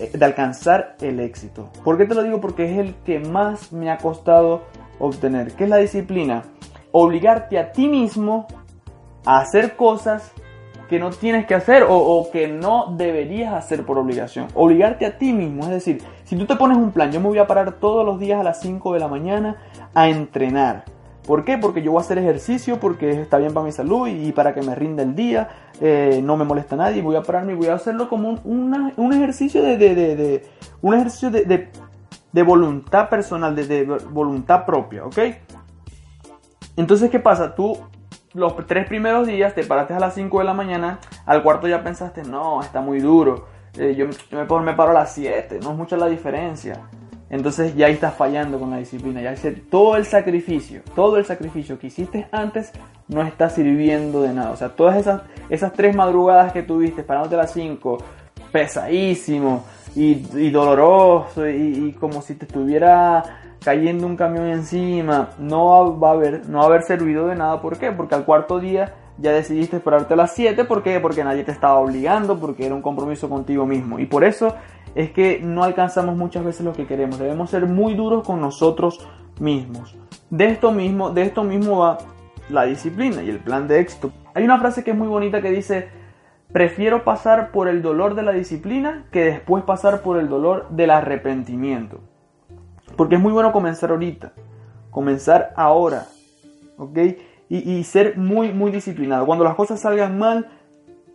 eh, 0.00 0.10
de 0.12 0.24
alcanzar 0.24 0.96
el 1.00 1.20
éxito. 1.20 1.70
¿Por 1.84 1.96
qué 1.96 2.06
te 2.06 2.14
lo 2.14 2.22
digo? 2.22 2.40
Porque 2.40 2.70
es 2.70 2.78
el 2.78 2.94
que 3.04 3.20
más 3.20 3.72
me 3.72 3.90
ha 3.90 3.98
costado 3.98 4.64
obtener. 4.98 5.52
¿Qué 5.52 5.64
es 5.64 5.70
la 5.70 5.76
disciplina? 5.76 6.42
Obligarte 6.90 7.58
a 7.58 7.72
ti 7.72 7.88
mismo 7.88 8.46
a 9.24 9.38
hacer 9.38 9.76
cosas 9.76 10.32
que 10.88 10.98
no 10.98 11.10
tienes 11.10 11.46
que 11.46 11.54
hacer 11.54 11.84
o, 11.84 11.96
o, 11.96 12.30
que 12.30 12.48
no 12.48 12.94
deberías 12.96 13.54
hacer 13.54 13.86
por 13.86 13.98
obligación. 13.98 14.48
Obligarte 14.54 15.06
a 15.06 15.16
ti 15.16 15.32
mismo, 15.32 15.62
es 15.64 15.70
decir, 15.70 16.02
si 16.34 16.40
tú 16.40 16.46
te 16.46 16.56
pones 16.56 16.76
un 16.76 16.90
plan, 16.90 17.12
yo 17.12 17.20
me 17.20 17.28
voy 17.28 17.38
a 17.38 17.46
parar 17.46 17.74
todos 17.74 18.04
los 18.04 18.18
días 18.18 18.40
a 18.40 18.42
las 18.42 18.60
5 18.60 18.94
de 18.94 18.98
la 18.98 19.06
mañana 19.06 19.56
a 19.94 20.08
entrenar. 20.08 20.84
¿Por 21.24 21.44
qué? 21.44 21.58
Porque 21.58 21.80
yo 21.80 21.92
voy 21.92 22.00
a 22.00 22.02
hacer 22.02 22.18
ejercicio, 22.18 22.80
porque 22.80 23.20
está 23.20 23.38
bien 23.38 23.54
para 23.54 23.64
mi 23.64 23.70
salud 23.70 24.08
y 24.08 24.32
para 24.32 24.52
que 24.52 24.60
me 24.60 24.74
rinda 24.74 25.04
el 25.04 25.14
día, 25.14 25.48
eh, 25.80 26.20
no 26.24 26.36
me 26.36 26.44
molesta 26.44 26.74
nadie, 26.74 27.02
voy 27.02 27.14
a 27.14 27.22
pararme 27.22 27.52
y 27.52 27.54
voy 27.54 27.68
a 27.68 27.74
hacerlo 27.74 28.08
como 28.08 28.30
un, 28.42 28.92
un 28.96 29.12
ejercicio 29.12 29.62
de, 29.62 29.78
de, 29.78 29.94
de, 29.94 30.46
un 30.82 30.94
ejercicio 30.94 31.30
de, 31.30 31.70
de 32.32 32.42
voluntad 32.42 33.08
personal, 33.08 33.54
de, 33.54 33.84
voluntad 34.10 34.66
propia, 34.66 35.04
¿ok? 35.06 35.18
Entonces, 36.76 37.10
¿qué 37.10 37.20
pasa? 37.20 37.54
Tú 37.54 37.78
los 38.32 38.56
tres 38.66 38.88
primeros 38.88 39.28
días 39.28 39.54
te 39.54 39.62
paraste 39.62 39.94
a 39.94 40.00
las 40.00 40.14
5 40.14 40.40
de 40.40 40.44
la 40.44 40.52
mañana, 40.52 40.98
al 41.26 41.44
cuarto 41.44 41.68
ya 41.68 41.84
pensaste, 41.84 42.24
no, 42.24 42.60
está 42.60 42.80
muy 42.80 42.98
duro, 42.98 43.53
eh, 43.76 43.94
yo, 43.94 44.06
me, 44.36 44.74
paro 44.74 44.90
a 44.90 44.94
las 44.94 45.14
7, 45.14 45.60
no 45.62 45.72
es 45.72 45.76
mucha 45.76 45.96
la 45.96 46.06
diferencia. 46.06 46.80
Entonces 47.30 47.74
ya 47.74 47.86
ahí 47.86 47.94
estás 47.94 48.14
fallando 48.14 48.60
con 48.60 48.70
la 48.70 48.76
disciplina, 48.76 49.20
ya 49.20 49.32
hice 49.32 49.52
todo 49.52 49.96
el 49.96 50.04
sacrificio, 50.04 50.82
todo 50.94 51.16
el 51.16 51.24
sacrificio 51.24 51.78
que 51.78 51.88
hiciste 51.88 52.28
antes 52.30 52.70
no 53.08 53.22
está 53.22 53.48
sirviendo 53.50 54.22
de 54.22 54.32
nada. 54.32 54.50
O 54.50 54.56
sea, 54.56 54.68
todas 54.68 54.96
esas, 54.96 55.22
esas 55.48 55.72
tres 55.72 55.96
madrugadas 55.96 56.52
que 56.52 56.62
tuviste 56.62 57.02
parándote 57.02 57.34
a 57.34 57.38
las 57.38 57.52
5, 57.52 57.98
pesadísimo 58.52 59.64
y, 59.96 60.50
doloroso 60.50 61.48
y, 61.48 61.88
y 61.88 61.92
como 61.92 62.22
si 62.22 62.34
te 62.34 62.46
estuviera 62.46 63.22
cayendo 63.64 64.06
un 64.06 64.16
camión 64.16 64.46
encima, 64.46 65.30
no 65.38 65.98
va 65.98 66.10
a 66.10 66.12
haber, 66.12 66.48
no 66.48 66.58
va 66.58 66.64
a 66.64 66.66
haber 66.68 66.82
servido 66.82 67.26
de 67.26 67.34
nada. 67.34 67.60
¿Por 67.60 67.78
qué? 67.78 67.90
Porque 67.90 68.14
al 68.14 68.24
cuarto 68.24 68.60
día 68.60 68.94
ya 69.18 69.32
decidiste 69.32 69.76
esperarte 69.76 70.14
a 70.14 70.16
las 70.16 70.34
7. 70.34 70.64
¿Por 70.64 70.82
qué? 70.82 70.98
Porque 71.00 71.24
nadie 71.24 71.44
te 71.44 71.52
estaba 71.52 71.78
obligando, 71.78 72.38
porque 72.38 72.66
era 72.66 72.74
un 72.74 72.82
compromiso 72.82 73.28
contigo 73.28 73.66
mismo. 73.66 73.98
Y 73.98 74.06
por 74.06 74.24
eso 74.24 74.54
es 74.94 75.10
que 75.10 75.40
no 75.40 75.64
alcanzamos 75.64 76.16
muchas 76.16 76.44
veces 76.44 76.64
lo 76.64 76.72
que 76.72 76.86
queremos. 76.86 77.18
Debemos 77.18 77.50
ser 77.50 77.66
muy 77.66 77.94
duros 77.94 78.26
con 78.26 78.40
nosotros 78.40 79.06
mismos. 79.38 79.96
De 80.30 80.46
esto 80.46 80.72
mismo, 80.72 81.10
de 81.10 81.22
esto 81.22 81.44
mismo 81.44 81.78
va 81.78 81.98
la 82.48 82.64
disciplina 82.64 83.22
y 83.22 83.30
el 83.30 83.38
plan 83.38 83.68
de 83.68 83.80
éxito. 83.80 84.12
Hay 84.34 84.44
una 84.44 84.58
frase 84.58 84.84
que 84.84 84.90
es 84.90 84.96
muy 84.96 85.08
bonita 85.08 85.40
que 85.40 85.50
dice, 85.50 85.88
prefiero 86.52 87.04
pasar 87.04 87.50
por 87.50 87.68
el 87.68 87.82
dolor 87.82 88.14
de 88.14 88.22
la 88.22 88.32
disciplina 88.32 89.06
que 89.10 89.24
después 89.24 89.64
pasar 89.64 90.02
por 90.02 90.18
el 90.18 90.28
dolor 90.28 90.68
del 90.70 90.90
arrepentimiento. 90.90 92.00
Porque 92.96 93.16
es 93.16 93.20
muy 93.20 93.32
bueno 93.32 93.52
comenzar 93.52 93.90
ahorita, 93.90 94.32
comenzar 94.90 95.52
ahora, 95.56 96.06
¿ok? 96.76 96.98
Y, 97.48 97.84
ser 97.84 98.16
muy, 98.16 98.52
muy 98.52 98.72
disciplinado. 98.72 99.26
Cuando 99.26 99.44
las 99.44 99.54
cosas 99.54 99.80
salgan 99.80 100.18
mal, 100.18 100.48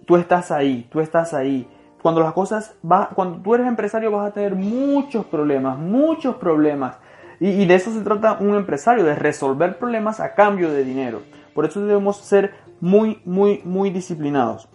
tú 0.05 0.15
estás 0.15 0.51
ahí, 0.51 0.87
tú 0.89 1.01
estás 1.01 1.33
ahí. 1.33 1.67
Cuando 2.01 2.21
las 2.21 2.33
cosas, 2.33 2.75
va, 2.89 3.09
cuando 3.13 3.39
tú 3.39 3.55
eres 3.55 3.67
empresario 3.67 4.11
vas 4.11 4.29
a 4.29 4.33
tener 4.33 4.55
muchos 4.55 5.25
problemas, 5.25 5.77
muchos 5.77 6.35
problemas. 6.35 6.97
Y, 7.41 7.49
y 7.49 7.65
de 7.65 7.75
eso 7.75 7.91
se 7.91 8.01
trata 8.01 8.37
un 8.39 8.55
empresario, 8.55 9.03
de 9.03 9.15
resolver 9.15 9.77
problemas 9.77 10.19
a 10.21 10.33
cambio 10.33 10.71
de 10.71 10.85
dinero. 10.85 11.21
Por 11.53 11.65
eso 11.65 11.81
debemos 11.81 12.17
ser 12.17 12.53
muy, 12.79 13.21
muy, 13.25 13.61
muy 13.65 13.89
disciplinados. 13.89 14.69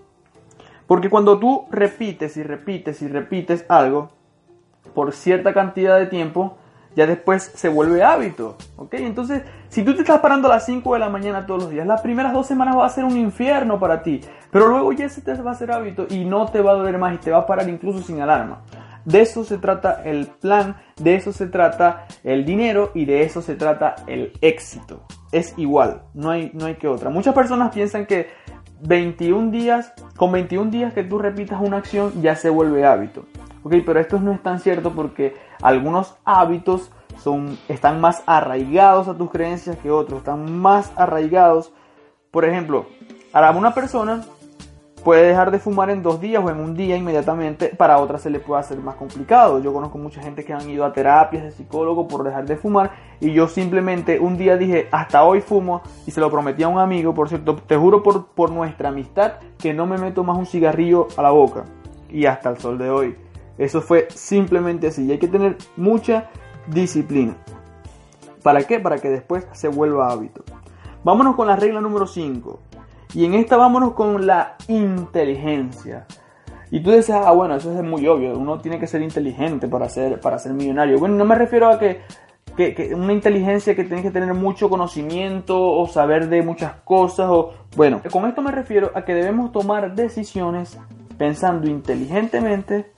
Porque 0.86 1.08
cuando 1.08 1.38
tú 1.38 1.66
repites 1.70 2.36
y 2.36 2.42
repites 2.42 3.00
y 3.00 3.08
repites 3.08 3.64
algo 3.68 4.10
por 4.94 5.12
cierta 5.12 5.54
cantidad 5.54 5.98
de 5.98 6.06
tiempo, 6.06 6.58
ya 6.96 7.06
después 7.06 7.50
se 7.54 7.68
vuelve 7.68 8.02
hábito, 8.02 8.56
¿ok? 8.76 8.94
Entonces, 8.94 9.42
si 9.68 9.82
tú 9.82 9.94
te 9.94 10.02
estás 10.02 10.20
parando 10.20 10.48
a 10.48 10.54
las 10.54 10.66
5 10.66 10.94
de 10.94 11.00
la 11.00 11.08
mañana 11.08 11.46
todos 11.46 11.64
los 11.64 11.70
días, 11.70 11.86
las 11.86 12.00
primeras 12.00 12.32
dos 12.32 12.46
semanas 12.46 12.76
va 12.76 12.86
a 12.86 12.90
ser 12.90 13.04
un 13.04 13.16
infierno 13.16 13.78
para 13.78 14.02
ti, 14.02 14.20
pero 14.50 14.68
luego 14.68 14.92
ya 14.92 15.08
se 15.08 15.20
te 15.20 15.34
va 15.34 15.50
a 15.50 15.54
hacer 15.54 15.72
hábito 15.72 16.06
y 16.08 16.24
no 16.24 16.46
te 16.46 16.60
va 16.60 16.72
a 16.72 16.74
doler 16.74 16.98
más 16.98 17.14
y 17.14 17.18
te 17.18 17.30
va 17.30 17.38
a 17.38 17.46
parar 17.46 17.68
incluso 17.68 18.02
sin 18.02 18.20
alarma. 18.20 18.62
De 19.04 19.20
eso 19.20 19.44
se 19.44 19.58
trata 19.58 20.02
el 20.04 20.26
plan, 20.26 20.76
de 20.96 21.16
eso 21.16 21.32
se 21.32 21.46
trata 21.46 22.06
el 22.22 22.44
dinero 22.44 22.90
y 22.94 23.04
de 23.04 23.22
eso 23.22 23.42
se 23.42 23.54
trata 23.54 23.96
el 24.06 24.32
éxito. 24.40 25.02
Es 25.30 25.52
igual, 25.58 26.02
no 26.14 26.30
hay, 26.30 26.50
no 26.54 26.66
hay 26.66 26.76
que 26.76 26.88
otra. 26.88 27.10
Muchas 27.10 27.34
personas 27.34 27.74
piensan 27.74 28.06
que 28.06 28.28
21 28.80 29.50
días, 29.50 29.92
con 30.16 30.32
21 30.32 30.70
días 30.70 30.94
que 30.94 31.04
tú 31.04 31.18
repitas 31.18 31.60
una 31.60 31.78
acción 31.78 32.22
ya 32.22 32.34
se 32.34 32.48
vuelve 32.48 32.86
hábito. 32.86 33.24
Ok, 33.64 33.76
pero 33.86 33.98
esto 33.98 34.20
no 34.20 34.30
es 34.32 34.42
tan 34.42 34.60
cierto 34.60 34.92
porque 34.92 35.34
algunos 35.62 36.16
hábitos 36.26 36.92
son, 37.16 37.58
están 37.66 37.98
más 37.98 38.22
arraigados 38.26 39.08
a 39.08 39.16
tus 39.16 39.30
creencias 39.30 39.78
que 39.78 39.90
otros, 39.90 40.18
están 40.18 40.58
más 40.58 40.92
arraigados. 40.96 41.72
Por 42.30 42.44
ejemplo, 42.44 42.84
para 43.32 43.52
una 43.52 43.72
persona 43.72 44.22
puede 45.02 45.26
dejar 45.26 45.50
de 45.50 45.58
fumar 45.58 45.88
en 45.88 46.02
dos 46.02 46.20
días 46.20 46.44
o 46.44 46.50
en 46.50 46.60
un 46.60 46.74
día 46.74 46.94
inmediatamente, 46.98 47.68
para 47.68 47.96
otra 47.98 48.18
se 48.18 48.28
le 48.28 48.38
puede 48.38 48.60
hacer 48.60 48.76
más 48.80 48.96
complicado. 48.96 49.58
Yo 49.60 49.72
conozco 49.72 49.96
mucha 49.96 50.20
gente 50.20 50.44
que 50.44 50.52
han 50.52 50.68
ido 50.68 50.84
a 50.84 50.92
terapias 50.92 51.42
de 51.42 51.50
psicólogo 51.50 52.06
por 52.06 52.22
dejar 52.22 52.44
de 52.44 52.56
fumar 52.56 52.90
y 53.18 53.32
yo 53.32 53.48
simplemente 53.48 54.20
un 54.20 54.36
día 54.36 54.58
dije, 54.58 54.88
hasta 54.92 55.24
hoy 55.24 55.40
fumo 55.40 55.80
y 56.06 56.10
se 56.10 56.20
lo 56.20 56.30
prometí 56.30 56.62
a 56.64 56.68
un 56.68 56.78
amigo, 56.78 57.14
por 57.14 57.30
cierto, 57.30 57.56
te 57.56 57.78
juro 57.78 58.02
por, 58.02 58.26
por 58.26 58.50
nuestra 58.50 58.90
amistad 58.90 59.34
que 59.58 59.72
no 59.72 59.86
me 59.86 59.96
meto 59.96 60.22
más 60.22 60.36
un 60.36 60.44
cigarrillo 60.44 61.08
a 61.16 61.22
la 61.22 61.30
boca. 61.30 61.64
Y 62.10 62.26
hasta 62.26 62.50
el 62.50 62.58
sol 62.58 62.76
de 62.78 62.90
hoy. 62.90 63.23
Eso 63.58 63.80
fue 63.80 64.08
simplemente 64.14 64.88
así. 64.88 65.04
Y 65.04 65.12
hay 65.12 65.18
que 65.18 65.28
tener 65.28 65.56
mucha 65.76 66.30
disciplina. 66.66 67.36
¿Para 68.42 68.64
qué? 68.64 68.80
Para 68.80 68.98
que 68.98 69.08
después 69.08 69.46
se 69.52 69.68
vuelva 69.68 70.10
hábito. 70.10 70.44
Vámonos 71.02 71.36
con 71.36 71.46
la 71.46 71.56
regla 71.56 71.80
número 71.80 72.06
5. 72.06 72.60
Y 73.14 73.24
en 73.24 73.34
esta 73.34 73.56
vámonos 73.56 73.92
con 73.92 74.26
la 74.26 74.56
inteligencia. 74.68 76.06
Y 76.70 76.80
tú 76.80 76.90
dices, 76.90 77.10
ah, 77.10 77.30
bueno, 77.30 77.54
eso 77.54 77.72
es 77.72 77.84
muy 77.84 78.06
obvio. 78.08 78.36
Uno 78.36 78.58
tiene 78.58 78.80
que 78.80 78.86
ser 78.86 79.00
inteligente 79.02 79.68
para 79.68 79.88
ser, 79.88 80.20
para 80.20 80.38
ser 80.38 80.52
millonario. 80.52 80.98
Bueno, 80.98 81.14
no 81.14 81.24
me 81.24 81.36
refiero 81.36 81.68
a 81.68 81.78
que, 81.78 82.00
que, 82.56 82.92
una 82.94 83.12
inteligencia 83.12 83.76
que 83.76 83.84
tienes 83.84 84.02
que 84.04 84.10
tener 84.10 84.34
mucho 84.34 84.68
conocimiento 84.68 85.62
o 85.62 85.86
saber 85.86 86.28
de 86.28 86.42
muchas 86.42 86.72
cosas. 86.82 87.28
O, 87.30 87.52
bueno, 87.76 88.00
con 88.10 88.26
esto 88.26 88.42
me 88.42 88.50
refiero 88.50 88.90
a 88.94 89.04
que 89.04 89.14
debemos 89.14 89.52
tomar 89.52 89.94
decisiones 89.94 90.76
pensando 91.16 91.68
inteligentemente 91.68 92.92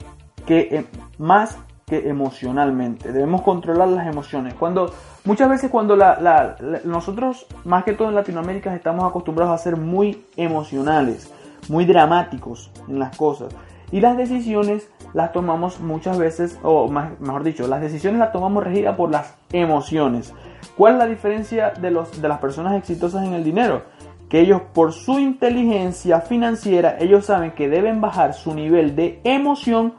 que 0.47 0.59
eh, 0.71 0.85
más 1.19 1.57
que 1.85 2.09
emocionalmente. 2.09 3.13
Debemos 3.13 3.43
controlar 3.43 3.87
las 3.87 4.07
emociones. 4.07 4.55
Cuando 4.55 4.91
muchas 5.23 5.47
veces 5.47 5.69
cuando 5.69 5.95
la, 5.95 6.57
nosotros 6.83 7.45
más 7.63 7.83
que 7.83 7.93
todo 7.93 8.09
en 8.09 8.15
Latinoamérica 8.15 8.75
estamos 8.75 9.05
acostumbrados 9.05 9.53
a 9.53 9.63
ser 9.63 9.77
muy 9.77 10.25
emocionales, 10.35 11.31
muy 11.69 11.85
dramáticos 11.85 12.71
en 12.89 12.99
las 12.99 13.15
cosas 13.15 13.53
y 13.89 14.01
las 14.01 14.17
decisiones 14.17 14.89
las 15.13 15.31
tomamos 15.31 15.79
muchas 15.79 16.17
veces 16.17 16.59
o 16.61 16.89
mejor 16.89 17.43
dicho, 17.43 17.67
las 17.67 17.79
decisiones 17.79 18.19
las 18.19 18.33
tomamos 18.33 18.63
regidas 18.63 18.97
por 18.97 19.09
las 19.09 19.35
emociones. 19.53 20.33
¿Cuál 20.75 20.93
es 20.93 20.99
la 20.99 21.05
diferencia 21.05 21.71
de 21.71 21.91
los 21.91 22.21
de 22.21 22.27
las 22.27 22.39
personas 22.39 22.75
exitosas 22.75 23.25
en 23.25 23.33
el 23.33 23.45
dinero? 23.45 23.83
Que 24.27 24.41
ellos 24.41 24.61
por 24.73 24.91
su 24.91 25.19
inteligencia 25.19 26.19
financiera, 26.19 26.97
ellos 26.99 27.25
saben 27.27 27.51
que 27.51 27.69
deben 27.69 28.01
bajar 28.01 28.33
su 28.33 28.53
nivel 28.53 28.93
de 28.97 29.21
emoción 29.23 29.93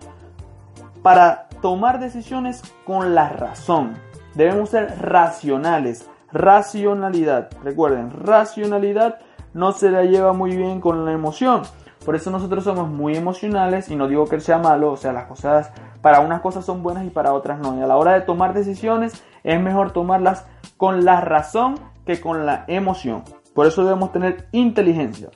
para 1.03 1.49
tomar 1.63 2.01
decisiones 2.01 2.63
con 2.85 3.15
la 3.15 3.29
razón. 3.29 3.95
Debemos 4.35 4.71
ser 4.71 5.01
racionales. 5.01 6.09
Racionalidad. 6.33 7.49
Recuerden, 7.63 8.11
racionalidad 8.11 9.19
no 9.55 9.73
se 9.73 9.91
la 9.91 10.05
lleva 10.05 10.33
muy 10.33 10.57
bien 10.57 10.81
con 10.81 11.05
la 11.05 11.13
emoción. 11.13 11.63
Por 12.05 12.15
eso 12.15 12.31
nosotros 12.31 12.65
somos 12.65 12.89
muy 12.89 13.17
emocionales 13.17 13.91
y 13.91 13.97
no 13.97 14.09
digo 14.09 14.27
que 14.27 14.41
sea 14.41 14.59
malo, 14.59 14.93
o 14.93 14.97
sea, 14.97 15.13
las 15.13 15.27
cosas 15.27 15.73
para 16.01 16.21
unas 16.21 16.41
cosas 16.41 16.65
son 16.65 16.83
buenas 16.83 17.05
y 17.05 17.11
para 17.11 17.33
otras 17.33 17.59
no. 17.59 17.77
Y 17.77 17.83
a 17.83 17.87
la 17.87 17.97
hora 17.97 18.15
de 18.15 18.21
tomar 18.21 18.55
decisiones 18.55 19.23
es 19.43 19.61
mejor 19.61 19.93
tomarlas 19.93 20.47
con 20.77 21.05
la 21.05 21.21
razón 21.21 21.75
que 22.07 22.21
con 22.21 22.47
la 22.47 22.65
emoción. 22.69 23.25
Por 23.55 23.67
eso 23.67 23.85
debemos 23.85 24.13
tener 24.13 24.47
inteligencia. 24.53 25.31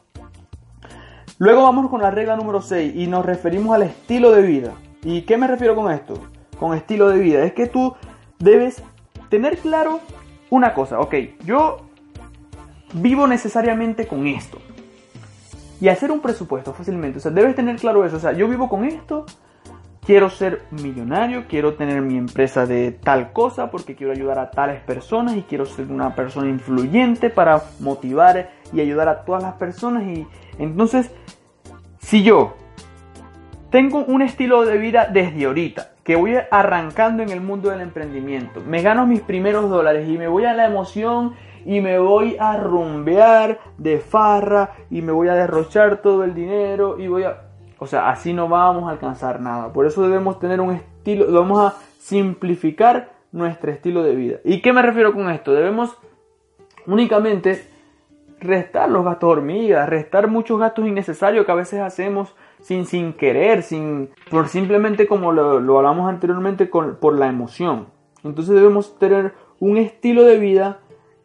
Luego 1.38 1.62
vamos 1.64 1.90
con 1.90 2.00
la 2.00 2.10
regla 2.10 2.36
número 2.36 2.62
6 2.62 2.94
y 2.94 3.06
nos 3.08 3.26
referimos 3.26 3.74
al 3.74 3.82
estilo 3.82 4.30
de 4.30 4.42
vida. 4.42 4.72
¿Y 5.04 5.22
qué 5.22 5.36
me 5.36 5.46
refiero 5.46 5.74
con 5.74 5.90
esto? 5.90 6.14
Con 6.58 6.76
estilo 6.76 7.08
de 7.08 7.18
vida. 7.18 7.44
Es 7.44 7.52
que 7.52 7.66
tú 7.66 7.94
debes 8.38 8.82
tener 9.28 9.58
claro 9.58 10.00
una 10.50 10.74
cosa. 10.74 11.00
Ok, 11.00 11.14
yo 11.44 11.78
vivo 12.94 13.26
necesariamente 13.26 14.06
con 14.06 14.26
esto. 14.26 14.58
Y 15.80 15.88
hacer 15.88 16.12
un 16.12 16.20
presupuesto 16.20 16.72
fácilmente. 16.72 17.18
O 17.18 17.20
sea, 17.20 17.32
debes 17.32 17.56
tener 17.56 17.76
claro 17.76 18.04
eso. 18.04 18.16
O 18.16 18.20
sea, 18.20 18.32
yo 18.32 18.48
vivo 18.48 18.68
con 18.68 18.84
esto. 18.84 19.26
Quiero 20.04 20.30
ser 20.30 20.62
millonario, 20.72 21.44
quiero 21.48 21.74
tener 21.74 22.02
mi 22.02 22.16
empresa 22.16 22.66
de 22.66 22.90
tal 22.90 23.32
cosa 23.32 23.70
porque 23.70 23.94
quiero 23.94 24.12
ayudar 24.12 24.40
a 24.40 24.50
tales 24.50 24.80
personas 24.82 25.36
y 25.36 25.42
quiero 25.42 25.64
ser 25.64 25.92
una 25.92 26.16
persona 26.16 26.48
influyente 26.48 27.30
para 27.30 27.62
motivar 27.78 28.50
y 28.72 28.80
ayudar 28.80 29.08
a 29.08 29.24
todas 29.24 29.44
las 29.44 29.54
personas. 29.54 30.02
Y 30.02 30.26
entonces, 30.58 31.12
si 32.00 32.24
yo 32.24 32.56
tengo 33.72 34.04
un 34.04 34.20
estilo 34.20 34.66
de 34.66 34.76
vida 34.76 35.08
desde 35.10 35.46
ahorita, 35.46 35.92
que 36.04 36.14
voy 36.14 36.34
arrancando 36.50 37.22
en 37.22 37.30
el 37.30 37.40
mundo 37.40 37.70
del 37.70 37.80
emprendimiento. 37.80 38.60
Me 38.66 38.82
gano 38.82 39.06
mis 39.06 39.22
primeros 39.22 39.70
dólares 39.70 40.06
y 40.10 40.18
me 40.18 40.28
voy 40.28 40.44
a 40.44 40.52
la 40.52 40.66
emoción 40.66 41.32
y 41.64 41.80
me 41.80 41.98
voy 41.98 42.36
a 42.38 42.58
rumbear 42.58 43.60
de 43.78 43.98
farra 43.98 44.72
y 44.90 45.00
me 45.00 45.10
voy 45.10 45.28
a 45.28 45.34
derrochar 45.34 46.02
todo 46.02 46.22
el 46.22 46.34
dinero 46.34 46.98
y 46.98 47.08
voy 47.08 47.24
a... 47.24 47.44
O 47.78 47.86
sea, 47.86 48.10
así 48.10 48.34
no 48.34 48.46
vamos 48.46 48.88
a 48.88 48.90
alcanzar 48.90 49.40
nada. 49.40 49.72
Por 49.72 49.86
eso 49.86 50.02
debemos 50.02 50.38
tener 50.38 50.60
un 50.60 50.74
estilo, 50.74 51.32
vamos 51.32 51.58
a 51.58 51.74
simplificar 51.98 53.08
nuestro 53.32 53.72
estilo 53.72 54.02
de 54.02 54.14
vida. 54.14 54.36
¿Y 54.44 54.60
qué 54.60 54.74
me 54.74 54.82
refiero 54.82 55.14
con 55.14 55.30
esto? 55.30 55.54
Debemos 55.54 55.96
únicamente 56.86 57.64
restar 58.38 58.90
los 58.90 59.02
gastos 59.02 59.30
hormigas, 59.30 59.88
restar 59.88 60.28
muchos 60.28 60.60
gastos 60.60 60.86
innecesarios 60.86 61.46
que 61.46 61.52
a 61.52 61.54
veces 61.54 61.80
hacemos 61.80 62.34
sin, 62.62 62.86
sin 62.86 63.12
querer, 63.12 63.62
sin, 63.62 64.10
por 64.30 64.48
simplemente 64.48 65.06
como 65.06 65.32
lo, 65.32 65.60
lo 65.60 65.78
hablamos 65.78 66.08
anteriormente 66.08 66.66
por 66.66 67.18
la 67.18 67.28
emoción. 67.28 67.88
Entonces 68.24 68.54
debemos 68.54 68.98
tener 68.98 69.34
un 69.60 69.76
estilo 69.76 70.24
de 70.24 70.38
vida 70.38 70.80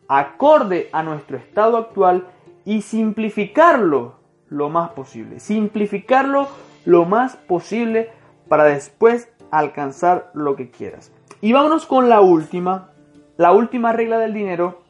acorde 0.07 0.89
a 0.91 1.03
nuestro 1.03 1.37
estado 1.37 1.77
actual 1.77 2.27
y 2.65 2.81
simplificarlo 2.81 4.15
lo 4.49 4.69
más 4.69 4.91
posible. 4.91 5.39
Simplificarlo 5.39 6.47
lo 6.85 7.05
más 7.05 7.35
posible 7.35 8.09
para 8.47 8.65
después 8.65 9.29
alcanzar 9.51 10.31
lo 10.33 10.55
que 10.55 10.69
quieras. 10.69 11.11
Y 11.41 11.53
vámonos 11.53 11.85
con 11.85 12.09
la 12.09 12.21
última. 12.21 12.91
La 13.37 13.51
última 13.51 13.93
regla 13.93 14.17
del 14.17 14.33
dinero 14.33 14.81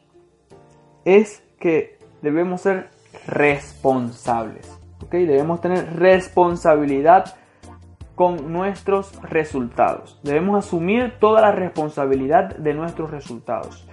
es 1.04 1.42
que 1.60 1.98
debemos 2.22 2.62
ser 2.62 2.90
responsables. 3.26 4.77
Debemos 5.10 5.60
tener 5.60 5.96
responsabilidad 5.96 7.34
con 8.14 8.52
nuestros 8.52 9.12
resultados. 9.22 10.18
Debemos 10.22 10.66
asumir 10.66 11.14
toda 11.20 11.40
la 11.40 11.52
responsabilidad 11.52 12.56
de 12.56 12.74
nuestros 12.74 13.10
resultados. 13.10 13.88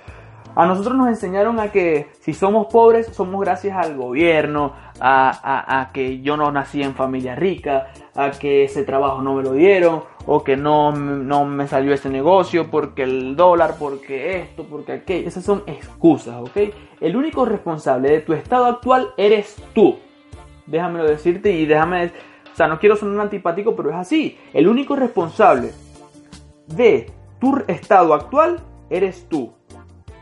A 0.56 0.66
nosotros 0.66 0.96
nos 0.96 1.10
enseñaron 1.10 1.60
a 1.60 1.70
que 1.70 2.08
si 2.22 2.34
somos 2.34 2.68
pobres 2.68 3.08
somos 3.08 3.42
gracias 3.42 3.76
al 3.78 3.98
gobierno, 3.98 4.74
a, 5.02 5.90
que 5.94 6.22
yo 6.22 6.38
no 6.38 6.50
nací 6.50 6.82
en 6.82 6.96
familia 6.96 7.36
rica, 7.36 7.88
a 8.16 8.32
que 8.32 8.64
ese 8.64 8.84
trabajo 8.84 9.22
no 9.22 9.36
me 9.36 9.44
lo 9.44 9.52
dieron, 9.52 10.04
o 10.26 10.44
que 10.46 10.56
no, 10.56 10.94
no 10.94 11.44
me 11.44 11.68
salió 11.68 11.94
ese 11.94 12.10
negocio 12.10 12.72
porque 12.72 13.04
el 13.04 13.36
dólar, 13.36 13.76
porque 13.78 14.40
esto, 14.40 14.64
porque 14.64 14.94
aquello. 14.94 15.28
Esas 15.28 15.44
son 15.44 15.64
excusas, 15.68 16.38
¿ok? 16.42 16.74
El 17.02 17.18
único 17.18 17.44
responsable 17.44 18.10
de 18.10 18.22
tu 18.22 18.32
estado 18.32 18.66
actual 18.66 19.10
eres 19.18 19.62
tú. 19.74 19.98
Déjamelo 20.66 21.06
decirte 21.06 21.52
y 21.52 21.66
déjame... 21.66 22.12
O 22.52 22.56
sea, 22.56 22.68
no 22.68 22.80
quiero 22.80 22.96
sonar 22.96 23.20
antipático, 23.20 23.76
pero 23.76 23.90
es 23.90 23.96
así. 23.96 24.38
El 24.54 24.68
único 24.68 24.96
responsable 24.96 25.72
de 26.68 27.12
tu 27.40 27.58
estado 27.68 28.14
actual 28.14 28.62
eres 28.90 29.28
tú. 29.28 29.52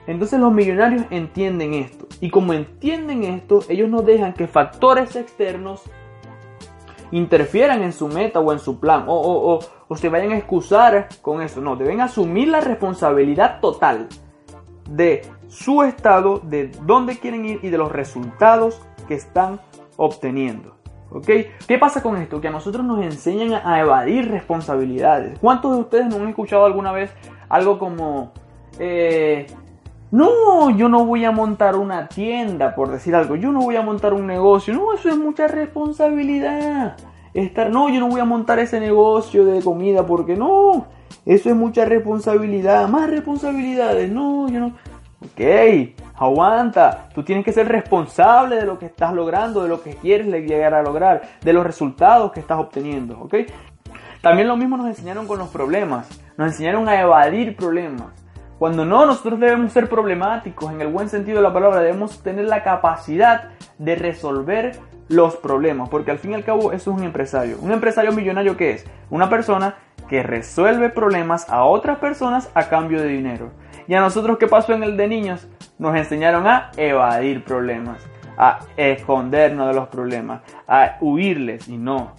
Entonces 0.07 0.39
los 0.39 0.51
millonarios 0.51 1.05
entienden 1.11 1.75
esto. 1.75 2.07
Y 2.19 2.29
como 2.29 2.53
entienden 2.53 3.23
esto, 3.23 3.59
ellos 3.69 3.89
no 3.89 4.01
dejan 4.01 4.33
que 4.33 4.47
factores 4.47 5.15
externos 5.15 5.83
interfieran 7.11 7.83
en 7.83 7.93
su 7.93 8.07
meta 8.07 8.39
o 8.39 8.51
en 8.51 8.59
su 8.59 8.79
plan. 8.79 9.05
O, 9.07 9.13
o, 9.13 9.53
o, 9.53 9.59
o 9.87 9.95
se 9.95 10.09
vayan 10.09 10.31
a 10.31 10.37
excusar 10.37 11.09
con 11.21 11.41
eso. 11.41 11.61
No, 11.61 11.75
deben 11.75 12.01
asumir 12.01 12.47
la 12.47 12.61
responsabilidad 12.61 13.59
total 13.61 14.09
de 14.89 15.21
su 15.47 15.83
estado, 15.83 16.39
de 16.39 16.71
dónde 16.81 17.19
quieren 17.19 17.45
ir 17.45 17.59
y 17.61 17.69
de 17.69 17.77
los 17.77 17.91
resultados 17.91 18.81
que 19.07 19.13
están 19.13 19.61
obteniendo. 19.97 20.75
¿Ok? 21.11 21.29
¿Qué 21.67 21.77
pasa 21.77 22.01
con 22.01 22.17
esto? 22.17 22.41
Que 22.41 22.47
a 22.47 22.51
nosotros 22.51 22.83
nos 22.83 23.03
enseñan 23.03 23.61
a 23.63 23.79
evadir 23.79 24.31
responsabilidades. 24.31 25.37
¿Cuántos 25.39 25.75
de 25.75 25.81
ustedes 25.81 26.07
no 26.07 26.15
han 26.15 26.29
escuchado 26.29 26.65
alguna 26.65 26.91
vez 26.91 27.11
algo 27.49 27.77
como... 27.77 28.31
Eh, 28.79 29.45
no, 30.09 30.69
yo 30.71 30.89
no 30.89 31.05
voy 31.05 31.25
a 31.25 31.31
montar 31.31 31.75
una 31.75 32.07
tienda, 32.07 32.75
por 32.75 32.91
decir 32.91 33.15
algo. 33.15 33.35
Yo 33.35 33.51
no 33.51 33.61
voy 33.61 33.75
a 33.75 33.81
montar 33.81 34.13
un 34.13 34.27
negocio. 34.27 34.73
No, 34.73 34.93
eso 34.93 35.09
es 35.09 35.17
mucha 35.17 35.47
responsabilidad. 35.47 36.97
Estar, 37.33 37.69
no, 37.71 37.89
yo 37.89 37.99
no 37.99 38.09
voy 38.09 38.21
a 38.21 38.25
montar 38.25 38.59
ese 38.59 38.79
negocio 38.79 39.45
de 39.45 39.61
comida 39.61 40.05
porque 40.05 40.35
no. 40.35 40.85
Eso 41.25 41.49
es 41.49 41.55
mucha 41.55 41.85
responsabilidad. 41.85 42.87
Más 42.89 43.09
responsabilidades. 43.09 44.11
No, 44.11 44.47
yo 44.49 44.59
no. 44.59 44.67
Ok, 45.23 45.95
aguanta. 46.15 47.09
Tú 47.13 47.23
tienes 47.23 47.45
que 47.45 47.51
ser 47.51 47.67
responsable 47.67 48.57
de 48.57 48.65
lo 48.65 48.77
que 48.79 48.85
estás 48.85 49.13
logrando, 49.13 49.63
de 49.63 49.69
lo 49.69 49.81
que 49.81 49.95
quieres 49.95 50.27
llegar 50.27 50.73
a 50.73 50.81
lograr, 50.81 51.21
de 51.41 51.53
los 51.53 51.65
resultados 51.65 52.31
que 52.31 52.39
estás 52.39 52.59
obteniendo. 52.59 53.19
Ok. 53.19 53.35
También 54.21 54.47
lo 54.47 54.55
mismo 54.55 54.77
nos 54.77 54.87
enseñaron 54.87 55.27
con 55.27 55.37
los 55.37 55.49
problemas. 55.49 56.07
Nos 56.37 56.47
enseñaron 56.51 56.87
a 56.87 56.99
evadir 56.99 57.55
problemas. 57.55 58.07
Cuando 58.57 58.85
no, 58.85 59.05
nosotros 59.05 59.39
debemos 59.39 59.73
ser 59.73 59.89
problemáticos, 59.89 60.71
en 60.71 60.79
el 60.79 60.87
buen 60.87 61.09
sentido 61.09 61.37
de 61.37 61.43
la 61.43 61.53
palabra, 61.53 61.81
debemos 61.81 62.23
tener 62.23 62.45
la 62.45 62.63
capacidad 62.63 63.49
de 63.77 63.95
resolver 63.95 64.79
los 65.09 65.35
problemas, 65.35 65.89
porque 65.89 66.11
al 66.11 66.19
fin 66.19 66.31
y 66.31 66.35
al 66.35 66.45
cabo 66.45 66.71
eso 66.71 66.91
es 66.91 66.97
un 66.97 67.03
empresario. 67.03 67.57
Un 67.61 67.71
empresario 67.71 68.13
millonario 68.13 68.55
que 68.55 68.71
es 68.71 68.85
una 69.09 69.29
persona 69.29 69.75
que 70.07 70.23
resuelve 70.23 70.89
problemas 70.89 71.49
a 71.49 71.65
otras 71.65 71.97
personas 71.97 72.49
a 72.53 72.69
cambio 72.69 73.01
de 73.01 73.09
dinero. 73.09 73.51
Y 73.87 73.93
a 73.93 74.01
nosotros, 74.01 74.37
¿qué 74.37 74.47
pasó 74.47 74.73
en 74.73 74.83
el 74.83 74.97
de 74.97 75.07
niños? 75.07 75.47
Nos 75.77 75.95
enseñaron 75.95 76.47
a 76.47 76.71
evadir 76.77 77.43
problemas, 77.43 78.01
a 78.37 78.59
escondernos 78.77 79.67
de 79.67 79.73
los 79.73 79.87
problemas, 79.89 80.41
a 80.67 80.97
huirles. 81.01 81.67
Y 81.67 81.77
no, 81.77 82.13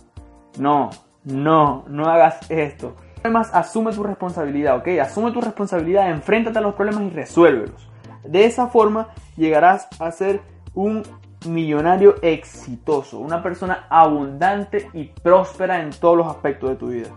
no, 0.58 0.90
no, 1.24 1.84
no 1.88 2.06
hagas 2.08 2.50
esto. 2.50 2.96
Además, 3.22 3.50
asume 3.54 3.92
tu 3.92 4.02
responsabilidad, 4.02 4.76
¿ok? 4.76 4.88
Asume 5.00 5.32
tu 5.32 5.40
responsabilidad, 5.40 6.10
enfréntate 6.10 6.58
a 6.58 6.62
los 6.62 6.74
problemas 6.74 7.04
y 7.04 7.10
resuélvelos. 7.10 7.88
De 8.22 8.44
esa 8.44 8.68
forma 8.68 9.08
llegarás 9.36 9.88
a 9.98 10.10
ser 10.10 10.42
un 10.74 11.02
millonario 11.46 12.16
exitoso, 12.22 13.18
una 13.18 13.42
persona 13.42 13.86
abundante 13.88 14.88
y 14.92 15.04
próspera 15.04 15.80
en 15.80 15.90
todos 15.90 16.16
los 16.18 16.26
aspectos 16.26 16.70
de 16.70 16.76
tu 16.76 16.88
vida. 16.88 17.08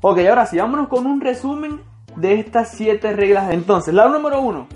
Ok, 0.00 0.18
ahora 0.28 0.46
sí, 0.46 0.58
vámonos 0.58 0.88
con 0.88 1.06
un 1.06 1.20
resumen 1.20 1.80
de 2.20 2.34
estas 2.34 2.70
siete 2.70 3.12
reglas. 3.12 3.52
Entonces, 3.52 3.94
la 3.94 4.08
número 4.08 4.40
uno, 4.40 4.66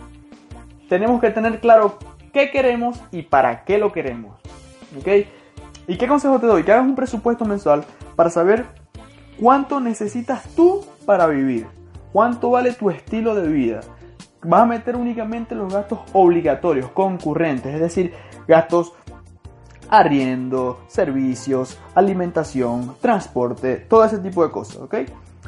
tenemos 0.88 1.20
que 1.20 1.30
tener 1.30 1.60
claro 1.60 1.98
qué 2.32 2.50
queremos 2.50 3.00
y 3.10 3.22
para 3.22 3.64
qué 3.64 3.78
lo 3.78 3.92
queremos. 3.92 4.38
¿Ok? 4.98 5.26
¿Y 5.88 5.96
qué 5.96 6.06
consejo 6.06 6.38
te 6.38 6.46
doy? 6.46 6.62
Que 6.62 6.72
hagas 6.72 6.86
un 6.86 6.94
presupuesto 6.94 7.44
mensual 7.44 7.84
para 8.14 8.30
saber 8.30 8.66
cuánto 9.40 9.80
necesitas 9.80 10.48
tú 10.54 10.84
para 11.04 11.26
vivir. 11.26 11.66
¿Cuánto 12.12 12.50
vale 12.50 12.72
tu 12.72 12.90
estilo 12.90 13.34
de 13.34 13.48
vida? 13.48 13.80
Vas 14.42 14.62
a 14.62 14.66
meter 14.66 14.96
únicamente 14.96 15.54
los 15.54 15.72
gastos 15.72 16.00
obligatorios, 16.12 16.90
concurrentes, 16.90 17.74
es 17.74 17.80
decir, 17.80 18.12
gastos 18.46 18.92
arriendo, 19.88 20.80
servicios, 20.88 21.78
alimentación, 21.94 22.96
transporte, 23.00 23.76
todo 23.76 24.04
ese 24.04 24.18
tipo 24.18 24.44
de 24.44 24.50
cosas, 24.50 24.76
¿ok? 24.78 24.94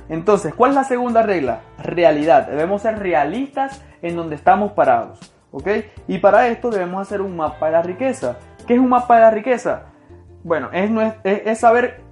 Entonces, 0.08 0.54
¿cuál 0.54 0.72
es 0.72 0.76
la 0.76 0.84
segunda 0.84 1.22
regla? 1.22 1.60
Realidad. 1.78 2.48
Debemos 2.48 2.82
ser 2.82 2.98
realistas 2.98 3.82
en 4.02 4.16
donde 4.16 4.36
estamos 4.36 4.72
parados. 4.72 5.32
¿Ok? 5.50 5.68
Y 6.08 6.18
para 6.18 6.48
esto 6.48 6.70
debemos 6.70 7.00
hacer 7.00 7.20
un 7.20 7.36
mapa 7.36 7.66
de 7.66 7.72
la 7.72 7.82
riqueza. 7.82 8.38
¿Qué 8.66 8.74
es 8.74 8.80
un 8.80 8.88
mapa 8.88 9.16
de 9.16 9.20
la 9.20 9.30
riqueza? 9.30 9.84
Bueno, 10.42 10.68
es, 10.72 11.58
saber 11.58 12.02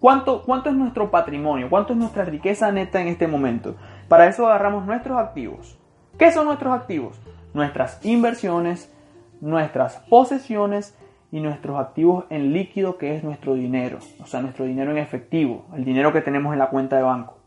cuánto, 0.00 0.42
cuánto 0.44 0.68
es 0.68 0.76
nuestro 0.76 1.10
patrimonio, 1.10 1.70
cuánto 1.70 1.92
es 1.92 1.98
nuestra 1.98 2.24
riqueza 2.24 2.70
neta 2.72 3.00
en 3.00 3.08
este 3.08 3.26
momento. 3.26 3.76
Para 4.08 4.26
eso 4.26 4.46
agarramos 4.46 4.84
nuestros 4.84 5.18
activos. 5.18 5.78
¿Qué 6.18 6.32
son 6.32 6.46
nuestros 6.46 6.74
activos? 6.74 7.20
Nuestras 7.54 8.04
inversiones, 8.04 8.92
nuestras 9.40 9.98
posesiones 10.10 10.98
y 11.30 11.40
nuestros 11.40 11.78
activos 11.78 12.24
en 12.30 12.52
líquido, 12.52 12.96
que 12.96 13.16
es 13.16 13.22
nuestro 13.22 13.54
dinero, 13.54 13.98
o 14.22 14.26
sea, 14.26 14.40
nuestro 14.40 14.64
dinero 14.64 14.90
en 14.90 14.98
efectivo, 14.98 15.66
el 15.74 15.84
dinero 15.84 16.12
que 16.12 16.22
tenemos 16.22 16.52
en 16.52 16.58
la 16.58 16.70
cuenta 16.70 16.96
de 16.96 17.02
banco. 17.02 17.38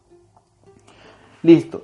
Listo. 1.43 1.83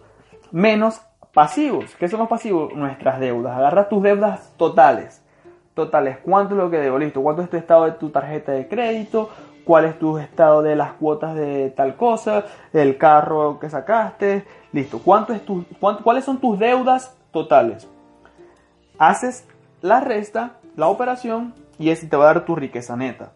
Menos 0.52 1.02
pasivos. 1.34 1.96
¿Qué 1.96 2.08
son 2.08 2.20
los 2.20 2.30
pasivos? 2.30 2.74
Nuestras 2.74 3.20
deudas. 3.20 3.58
Agarra 3.58 3.90
tus 3.90 4.04
deudas 4.04 4.54
totales. 4.58 5.24
Totales. 5.74 6.18
¿Cuánto 6.24 6.54
es 6.56 6.62
lo 6.62 6.70
que 6.70 6.78
debo? 6.78 7.00
Listo. 7.00 7.22
¿Cuánto 7.22 7.42
es 7.42 7.50
tu 7.50 7.58
estado 7.58 7.86
de 7.86 7.92
tu 7.94 8.10
tarjeta 8.10 8.52
de 8.52 8.68
crédito? 8.68 9.30
¿Cuál 9.66 9.86
es 9.86 10.00
tu 10.00 10.18
estado 10.18 10.62
de 10.62 10.76
las 10.76 10.94
cuotas 10.94 11.36
de 11.36 11.72
tal 11.72 11.96
cosa? 11.96 12.46
El 12.72 12.98
carro 12.98 13.60
que 13.60 13.70
sacaste. 13.70 14.46
Listo. 14.72 15.00
¿Cuánto 15.00 15.34
es 15.34 15.44
tu, 15.44 15.66
¿Cuáles 16.04 16.24
son 16.24 16.40
tus 16.40 16.58
deudas 16.60 17.18
totales? 17.32 17.88
Haces 19.00 19.48
la 19.82 20.00
resta, 20.00 20.54
la 20.76 20.88
operación 20.88 21.54
y 21.80 21.90
ese 21.90 22.08
te 22.08 22.18
va 22.18 22.30
a 22.30 22.34
dar 22.34 22.46
tu 22.46 22.56
riqueza 22.56 22.96
neta. 22.96 23.34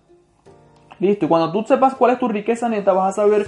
Listo, 0.99 1.25
y 1.25 1.27
cuando 1.27 1.51
tú 1.51 1.63
sepas 1.67 1.95
cuál 1.95 2.12
es 2.12 2.19
tu 2.19 2.27
riqueza 2.27 2.69
neta, 2.69 2.93
vas 2.93 3.17
a 3.17 3.21
saber 3.23 3.47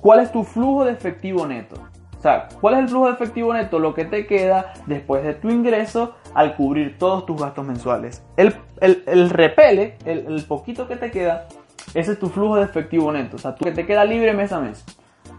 cuál 0.00 0.20
es 0.20 0.30
tu 0.30 0.44
flujo 0.44 0.84
de 0.84 0.92
efectivo 0.92 1.46
neto. 1.46 1.76
O 2.18 2.20
sea, 2.20 2.48
¿cuál 2.60 2.74
es 2.74 2.80
el 2.80 2.88
flujo 2.88 3.06
de 3.06 3.12
efectivo 3.12 3.54
neto? 3.54 3.78
Lo 3.78 3.94
que 3.94 4.04
te 4.04 4.26
queda 4.26 4.72
después 4.86 5.22
de 5.22 5.34
tu 5.34 5.50
ingreso 5.50 6.16
al 6.34 6.56
cubrir 6.56 6.98
todos 6.98 7.24
tus 7.26 7.40
gastos 7.40 7.64
mensuales. 7.64 8.24
El, 8.36 8.54
el, 8.80 9.30
repele, 9.30 9.96
el, 10.04 10.44
poquito 10.46 10.88
que 10.88 10.96
te 10.96 11.12
queda, 11.12 11.46
ese 11.94 12.12
es 12.12 12.18
tu 12.18 12.28
flujo 12.28 12.56
de 12.56 12.64
efectivo 12.64 13.12
neto. 13.12 13.36
O 13.36 13.38
sea, 13.38 13.54
tú 13.54 13.64
que 13.64 13.70
te 13.72 13.86
queda 13.86 14.04
libre 14.04 14.34
mes 14.34 14.52
a 14.52 14.60
mes. 14.60 14.84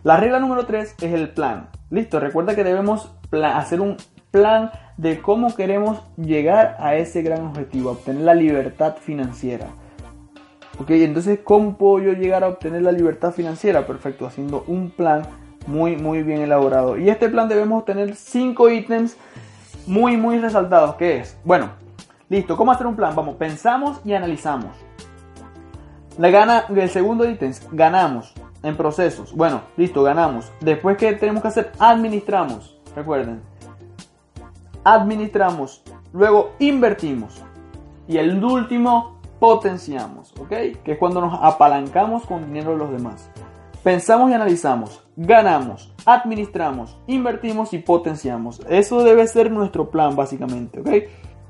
La 0.04 0.16
regla 0.16 0.40
número 0.40 0.66
3 0.66 0.96
es 1.02 1.14
el 1.14 1.30
plan. 1.30 1.70
Listo, 1.90 2.20
recuerda 2.20 2.56
que 2.56 2.64
debemos 2.64 3.14
hacer 3.32 3.82
un 3.82 3.98
plan 4.32 4.72
de 5.00 5.22
cómo 5.22 5.56
queremos 5.56 6.02
llegar 6.18 6.76
a 6.78 6.96
ese 6.96 7.22
gran 7.22 7.46
objetivo, 7.46 7.92
obtener 7.92 8.24
la 8.24 8.34
libertad 8.34 8.98
financiera. 8.98 9.68
Ok, 10.78 10.90
entonces, 10.90 11.40
¿cómo 11.42 11.78
puedo 11.78 12.00
yo 12.04 12.12
llegar 12.12 12.44
a 12.44 12.50
obtener 12.50 12.82
la 12.82 12.92
libertad 12.92 13.32
financiera? 13.32 13.88
Perfecto, 13.88 14.28
haciendo 14.28 14.66
un 14.68 14.92
plan 14.92 15.22
muy, 15.68 15.96
muy 15.96 16.22
bien 16.22 16.42
elaborado. 16.42 16.98
Y 16.98 17.10
este 17.10 17.30
plan 17.30 17.48
debemos 17.48 17.86
tener 17.86 18.14
cinco 18.14 18.70
ítems 18.70 19.16
muy, 19.88 20.18
muy 20.18 20.38
resaltados. 20.38 20.96
¿Qué 20.96 21.20
es? 21.20 21.38
Bueno, 21.46 21.70
listo, 22.28 22.58
¿cómo 22.58 22.74
hacer 22.74 22.86
un 22.86 22.98
plan? 22.98 23.16
Vamos, 23.16 23.38
pensamos 23.38 24.02
y 24.04 24.12
analizamos. 24.12 24.76
La 26.18 26.30
gana, 26.30 26.66
el 26.76 26.90
segundo 26.90 27.24
ítem, 27.24 27.54
ganamos 27.72 28.34
en 28.64 28.76
procesos. 28.76 29.34
Bueno, 29.34 29.62
listo, 29.78 30.04
ganamos. 30.04 30.52
Después, 30.60 30.98
¿qué 30.98 31.14
tenemos 31.14 31.42
que 31.42 31.48
hacer? 31.48 31.72
Administramos. 31.80 32.78
Recuerden. 32.98 33.59
Administramos. 34.84 35.84
Luego 36.14 36.52
invertimos. 36.60 37.44
Y 38.08 38.18
el 38.18 38.44
último, 38.44 39.20
potenciamos. 39.40 40.34
¿Ok? 40.40 40.50
Que 40.84 40.94
es 40.94 40.98
cuando 40.98 41.22
nos 41.22 41.40
apalancamos 41.42 42.26
con 42.26 42.46
dinero 42.46 42.72
de 42.72 42.78
los 42.78 42.92
demás. 42.92 43.30
Pensamos 43.84 44.30
y 44.30 44.34
analizamos, 44.34 45.02
ganamos, 45.16 45.94
administramos, 46.06 47.00
invertimos 47.08 47.74
y 47.74 47.78
potenciamos. 47.78 48.60
Eso 48.68 49.04
debe 49.06 49.26
ser 49.26 49.52
nuestro 49.52 49.90
plan 49.90 50.18
básicamente, 50.18 50.82
¿ok? 50.82 50.90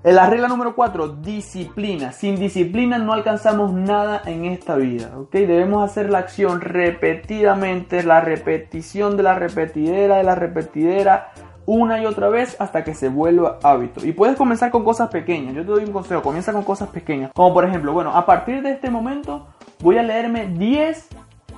En 0.03 0.15
la 0.15 0.29
regla 0.29 0.47
número 0.47 0.75
4, 0.75 1.07
disciplina. 1.23 2.11
Sin 2.11 2.35
disciplina 2.35 2.99
no 2.99 3.13
alcanzamos 3.13 3.73
nada 3.73 4.21
en 4.27 4.45
esta 4.45 4.75
vida, 4.75 5.11
¿ok? 5.17 5.31
Debemos 5.31 5.83
hacer 5.83 6.11
la 6.11 6.19
acción 6.19 6.61
repetidamente, 6.61 8.03
la 8.03 8.21
repetición 8.21 9.17
de 9.17 9.23
la 9.23 9.33
repetidera, 9.33 10.17
de 10.17 10.23
la 10.23 10.35
repetidera, 10.35 11.31
una 11.69 12.01
y 12.01 12.05
otra 12.08 12.29
vez 12.29 12.55
hasta 12.60 12.84
que 12.84 12.95
se 12.95 13.10
vuelva 13.10 13.60
hábito. 13.62 14.03
Y 14.03 14.12
puedes 14.12 14.36
comenzar 14.36 14.71
con 14.71 14.84
cosas 14.84 15.10
pequeñas. 15.10 15.53
Yo 15.53 15.62
te 15.62 15.67
doy 15.67 15.84
un 15.84 15.91
consejo, 15.91 16.23
comienza 16.23 16.51
con 16.51 16.63
cosas 16.63 16.89
pequeñas. 16.89 17.32
Como 17.36 17.53
por 17.53 17.63
ejemplo, 17.63 17.93
bueno, 17.93 18.12
a 18.15 18.25
partir 18.25 18.63
de 18.63 18.71
este 18.71 18.89
momento 18.89 19.45
voy 19.79 19.97
a 19.97 20.03
leerme 20.03 20.47
10 20.47 21.08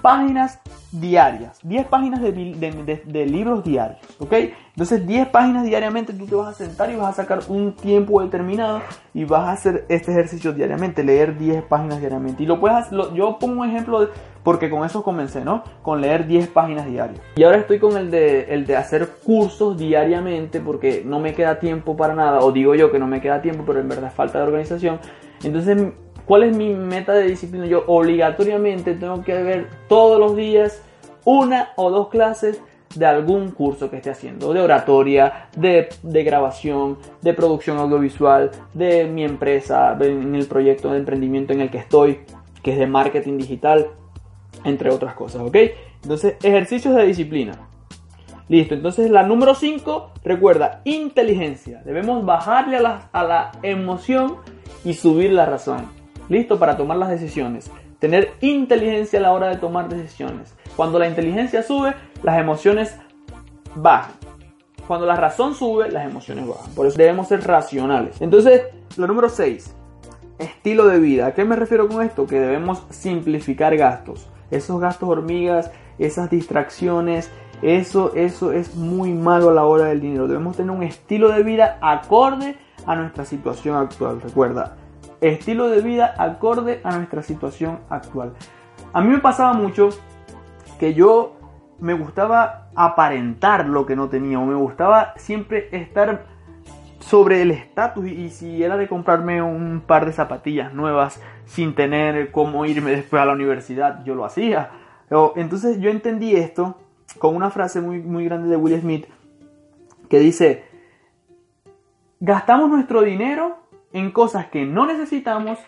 páginas 0.01 0.59
diarias, 0.91 1.59
10 1.63 1.85
páginas 1.87 2.21
de, 2.21 3.25
libros 3.25 3.63
diarios, 3.63 4.01
¿ok? 4.19 4.33
Entonces 4.71 5.05
10 5.05 5.27
páginas 5.29 5.65
diariamente 5.65 6.13
tú 6.13 6.25
te 6.25 6.35
vas 6.35 6.47
a 6.47 6.53
sentar 6.53 6.89
y 6.89 6.95
vas 6.95 7.09
a 7.09 7.23
sacar 7.23 7.39
un 7.49 7.73
tiempo 7.73 8.21
determinado 8.21 8.81
y 9.13 9.25
vas 9.25 9.49
a 9.49 9.51
hacer 9.51 9.85
este 9.89 10.11
ejercicio 10.11 10.53
diariamente, 10.53 11.03
leer 11.03 11.37
10 11.37 11.63
páginas 11.63 11.99
diariamente. 11.99 12.43
Y 12.43 12.45
lo 12.45 12.59
puedes 12.59 12.77
hacer, 12.77 12.97
yo 13.13 13.37
pongo 13.37 13.61
un 13.61 13.69
ejemplo 13.69 14.09
porque 14.43 14.69
con 14.69 14.85
eso 14.85 15.03
comencé, 15.03 15.43
¿no? 15.43 15.63
Con 15.81 15.99
leer 15.99 16.25
10 16.25 16.47
páginas 16.47 16.85
diarias. 16.85 17.19
Y 17.35 17.43
ahora 17.43 17.57
estoy 17.57 17.79
con 17.79 17.97
el 17.97 18.09
de, 18.09 18.53
el 18.53 18.65
de 18.65 18.77
hacer 18.77 19.09
cursos 19.23 19.77
diariamente 19.77 20.61
porque 20.61 21.03
no 21.05 21.19
me 21.19 21.33
queda 21.33 21.59
tiempo 21.59 21.97
para 21.97 22.15
nada, 22.15 22.39
o 22.39 22.51
digo 22.51 22.73
yo 22.75 22.91
que 22.91 22.99
no 22.99 23.07
me 23.07 23.19
queda 23.19 23.41
tiempo, 23.41 23.63
pero 23.67 23.79
en 23.79 23.89
verdad 23.89 24.11
falta 24.13 24.37
de 24.39 24.45
organización. 24.45 24.99
Entonces 25.43 25.77
¿Cuál 26.25 26.43
es 26.43 26.55
mi 26.55 26.73
meta 26.73 27.13
de 27.13 27.27
disciplina? 27.27 27.65
Yo 27.65 27.83
obligatoriamente 27.87 28.93
tengo 28.93 29.21
que 29.21 29.33
ver 29.43 29.67
todos 29.89 30.19
los 30.19 30.35
días 30.35 30.81
una 31.25 31.69
o 31.75 31.89
dos 31.89 32.07
clases 32.09 32.61
de 32.95 33.05
algún 33.05 33.51
curso 33.51 33.89
que 33.89 33.97
esté 33.97 34.09
haciendo, 34.09 34.53
de 34.53 34.61
oratoria, 34.61 35.49
de, 35.55 35.89
grabación, 36.03 36.97
de 37.21 37.33
producción 37.33 37.77
audiovisual, 37.77 38.51
de 38.73 39.05
mi 39.05 39.23
empresa, 39.23 39.97
en 39.99 40.35
el 40.35 40.47
proyecto 40.47 40.91
de 40.91 40.99
emprendimiento 40.99 41.53
en 41.53 41.61
el 41.61 41.69
que 41.69 41.79
estoy, 41.79 42.19
que 42.61 42.73
es 42.73 42.79
de 42.79 42.87
marketing 42.87 43.37
digital, 43.37 43.87
entre 44.63 44.89
otras 44.89 45.13
cosas, 45.15 45.41
¿ok? 45.41 45.57
Entonces, 46.03 46.35
ejercicios 46.43 46.95
de 46.95 47.05
disciplina. 47.05 47.53
Listo, 48.49 48.73
entonces 48.73 49.09
la 49.09 49.23
número 49.23 49.55
5, 49.55 50.11
recuerda, 50.23 50.81
inteligencia. 50.83 51.81
Debemos 51.85 52.25
bajarle 52.25 52.77
a 52.77 52.81
la, 52.81 53.09
a 53.13 53.23
la 53.23 53.51
emoción 53.63 54.37
y 54.83 54.93
subir 54.93 55.31
la 55.31 55.45
razón 55.45 56.01
listo 56.31 56.57
para 56.57 56.77
tomar 56.77 56.97
las 56.97 57.09
decisiones. 57.09 57.69
Tener 57.99 58.31
inteligencia 58.41 59.19
a 59.19 59.21
la 59.21 59.33
hora 59.33 59.49
de 59.49 59.57
tomar 59.57 59.89
decisiones. 59.89 60.55
Cuando 60.75 60.99
la 60.99 61.07
inteligencia 61.07 61.63
sube, 61.63 61.93
las 62.23 62.39
emociones 62.39 62.95
bajan. 63.75 64.13
Cuando 64.87 65.05
la 65.05 65.15
razón 65.15 65.55
sube, 65.55 65.91
las 65.91 66.05
emociones 66.05 66.47
bajan. 66.47 66.71
Por 66.73 66.87
eso 66.87 66.97
debemos 66.97 67.27
ser 67.27 67.45
racionales. 67.45 68.21
Entonces, 68.21 68.63
lo 68.97 69.07
número 69.07 69.29
6. 69.29 69.75
Estilo 70.39 70.87
de 70.87 70.99
vida. 70.99 71.27
¿A 71.27 71.33
qué 71.33 71.45
me 71.45 71.55
refiero 71.55 71.87
con 71.87 72.03
esto? 72.03 72.25
Que 72.25 72.39
debemos 72.39 72.83
simplificar 72.89 73.75
gastos. 73.77 74.27
Esos 74.49 74.81
gastos 74.81 75.07
hormigas, 75.07 75.71
esas 75.97 76.29
distracciones, 76.29 77.31
eso, 77.61 78.13
eso 78.15 78.51
es 78.51 78.75
muy 78.75 79.13
malo 79.13 79.49
a 79.49 79.53
la 79.53 79.65
hora 79.65 79.85
del 79.85 80.01
dinero. 80.01 80.27
Debemos 80.27 80.57
tener 80.57 80.71
un 80.71 80.83
estilo 80.83 81.29
de 81.29 81.43
vida 81.43 81.77
acorde 81.81 82.57
a 82.85 82.95
nuestra 82.95 83.23
situación 83.23 83.77
actual. 83.77 84.19
Recuerda, 84.21 84.77
estilo 85.21 85.69
de 85.69 85.81
vida 85.81 86.15
acorde 86.17 86.81
a 86.83 86.97
nuestra 86.97 87.21
situación 87.21 87.79
actual. 87.89 88.33
A 88.93 89.01
mí 89.01 89.09
me 89.09 89.19
pasaba 89.19 89.53
mucho 89.53 89.89
que 90.81 90.95
yo 90.95 91.35
me 91.79 91.93
gustaba 91.93 92.69
aparentar 92.73 93.67
lo 93.67 93.85
que 93.85 93.95
no 93.95 94.09
tenía 94.09 94.39
o 94.39 94.47
me 94.47 94.55
gustaba 94.55 95.13
siempre 95.15 95.69
estar 95.71 96.25
sobre 96.99 97.43
el 97.43 97.51
estatus 97.51 98.07
y, 98.07 98.31
si 98.31 98.63
era 98.63 98.77
de 98.77 98.87
comprarme 98.87 99.43
un 99.43 99.83
par 99.85 100.07
de 100.07 100.11
zapatillas 100.11 100.73
nuevas 100.73 101.21
sin 101.45 101.75
tener 101.75 102.31
cómo 102.31 102.65
irme 102.65 102.89
después 102.89 103.21
a 103.21 103.27
la 103.27 103.33
universidad, 103.33 104.03
yo 104.05 104.15
lo 104.15 104.25
hacía. 104.25 104.71
Entonces 105.35 105.79
yo 105.79 105.91
entendí 105.91 106.35
esto 106.35 106.79
con 107.19 107.35
una 107.35 107.51
frase 107.51 107.79
muy, 107.79 107.99
muy 107.99 108.25
grande 108.25 108.49
de 108.49 108.57
Will 108.57 108.81
Smith 108.81 109.05
que 110.09 110.17
dice, 110.17 110.63
gastamos 112.19 112.71
nuestro 112.71 113.03
dinero 113.03 113.59
en 113.93 114.09
cosas 114.09 114.47
que 114.47 114.65
no 114.65 114.87
necesitamos 114.87 115.59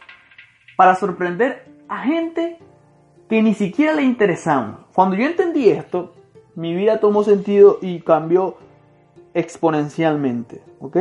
para 0.76 0.96
sorprender 0.96 1.68
a 1.88 2.00
gente 2.00 2.58
que 3.34 3.42
ni 3.42 3.56
siquiera 3.56 3.96
le 3.96 4.04
interesamos. 4.04 4.82
Cuando 4.94 5.16
yo 5.16 5.26
entendí 5.26 5.68
esto, 5.68 6.14
mi 6.54 6.76
vida 6.76 7.00
tomó 7.00 7.24
sentido 7.24 7.80
y 7.82 8.02
cambió 8.02 8.58
exponencialmente, 9.34 10.62
¿ok? 10.80 10.98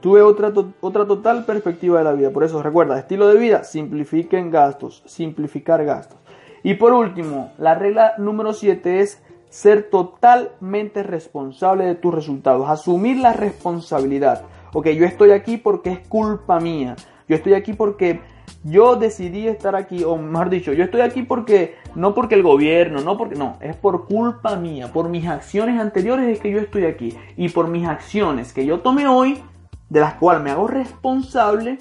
Tuve 0.00 0.22
otra, 0.22 0.52
otra 0.80 1.06
total 1.06 1.44
perspectiva 1.44 1.98
de 1.98 2.04
la 2.04 2.14
vida. 2.14 2.30
Por 2.30 2.42
eso 2.42 2.60
recuerda, 2.64 2.98
estilo 2.98 3.28
de 3.28 3.38
vida, 3.38 3.62
simplifiquen 3.62 4.50
gastos, 4.50 5.04
simplificar 5.06 5.84
gastos. 5.84 6.18
Y 6.64 6.74
por 6.74 6.92
último, 6.92 7.52
la 7.58 7.76
regla 7.76 8.14
número 8.18 8.52
7 8.52 8.98
es 8.98 9.22
ser 9.48 9.88
totalmente 9.88 11.04
responsable 11.04 11.84
de 11.84 11.94
tus 11.94 12.12
resultados, 12.12 12.68
asumir 12.68 13.18
la 13.18 13.32
responsabilidad 13.32 14.42
ok, 14.76 14.88
yo 14.88 15.06
estoy 15.06 15.30
aquí 15.30 15.56
porque 15.56 15.90
es 15.90 16.00
culpa 16.00 16.60
mía, 16.60 16.96
yo 17.28 17.36
estoy 17.36 17.54
aquí 17.54 17.72
porque 17.72 18.20
yo 18.64 18.96
decidí 18.96 19.46
estar 19.46 19.76
aquí, 19.76 20.04
o 20.04 20.16
mejor 20.16 20.50
dicho, 20.50 20.72
yo 20.72 20.84
estoy 20.84 21.00
aquí 21.00 21.22
porque, 21.22 21.76
no 21.94 22.14
porque 22.14 22.34
el 22.34 22.42
gobierno, 22.42 23.00
no 23.00 23.16
porque, 23.16 23.36
no, 23.36 23.56
es 23.60 23.76
por 23.76 24.06
culpa 24.06 24.56
mía, 24.56 24.92
por 24.92 25.08
mis 25.08 25.26
acciones 25.26 25.80
anteriores 25.80 26.28
es 26.28 26.40
que 26.40 26.50
yo 26.50 26.58
estoy 26.58 26.84
aquí, 26.84 27.16
y 27.36 27.48
por 27.48 27.68
mis 27.68 27.86
acciones 27.86 28.52
que 28.52 28.66
yo 28.66 28.80
tomé 28.80 29.06
hoy, 29.06 29.42
de 29.88 30.00
las 30.00 30.14
cuales 30.14 30.42
me 30.42 30.50
hago 30.50 30.66
responsable, 30.66 31.78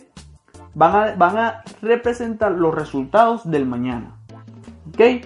van 0.74 0.96
a, 0.96 1.16
van 1.16 1.38
a 1.38 1.64
representar 1.82 2.52
los 2.52 2.74
resultados 2.74 3.50
del 3.50 3.66
mañana. 3.66 4.18
¿Ok? 4.90 5.26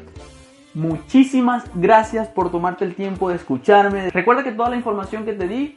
Muchísimas 0.74 1.66
gracias 1.74 2.28
por 2.30 2.52
tomarte 2.52 2.86
el 2.86 2.96
tiempo 2.96 3.30
de 3.30 3.36
escucharme. 3.36 4.12
Recuerda 4.12 4.44
que 4.44 4.52
toda 4.52 4.70
la 4.70 4.76
información 4.76 5.26
que 5.26 5.34
te 5.34 5.48
di 5.48 5.76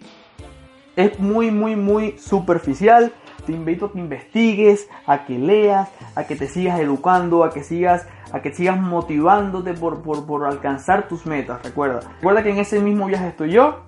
es 0.96 1.18
muy, 1.18 1.50
muy, 1.50 1.76
muy 1.76 2.18
superficial. 2.18 3.12
Te 3.46 3.52
invito 3.52 3.86
a 3.86 3.92
que 3.92 3.98
investigues, 3.98 4.88
a 5.06 5.24
que 5.24 5.38
leas, 5.38 5.90
a 6.14 6.24
que 6.24 6.36
te 6.36 6.46
sigas 6.46 6.80
educando, 6.80 7.44
a 7.44 7.50
que 7.50 7.62
sigas, 7.62 8.06
a 8.32 8.40
que 8.40 8.52
sigas 8.54 8.80
motivándote 8.80 9.74
por, 9.74 10.02
por, 10.02 10.44
alcanzar 10.44 11.08
tus 11.08 11.26
metas. 11.26 11.62
Recuerda, 11.62 12.00
recuerda 12.16 12.42
que 12.42 12.50
en 12.50 12.58
ese 12.58 12.80
mismo 12.80 13.06
viaje 13.06 13.28
estoy 13.28 13.52
yo. 13.52 13.80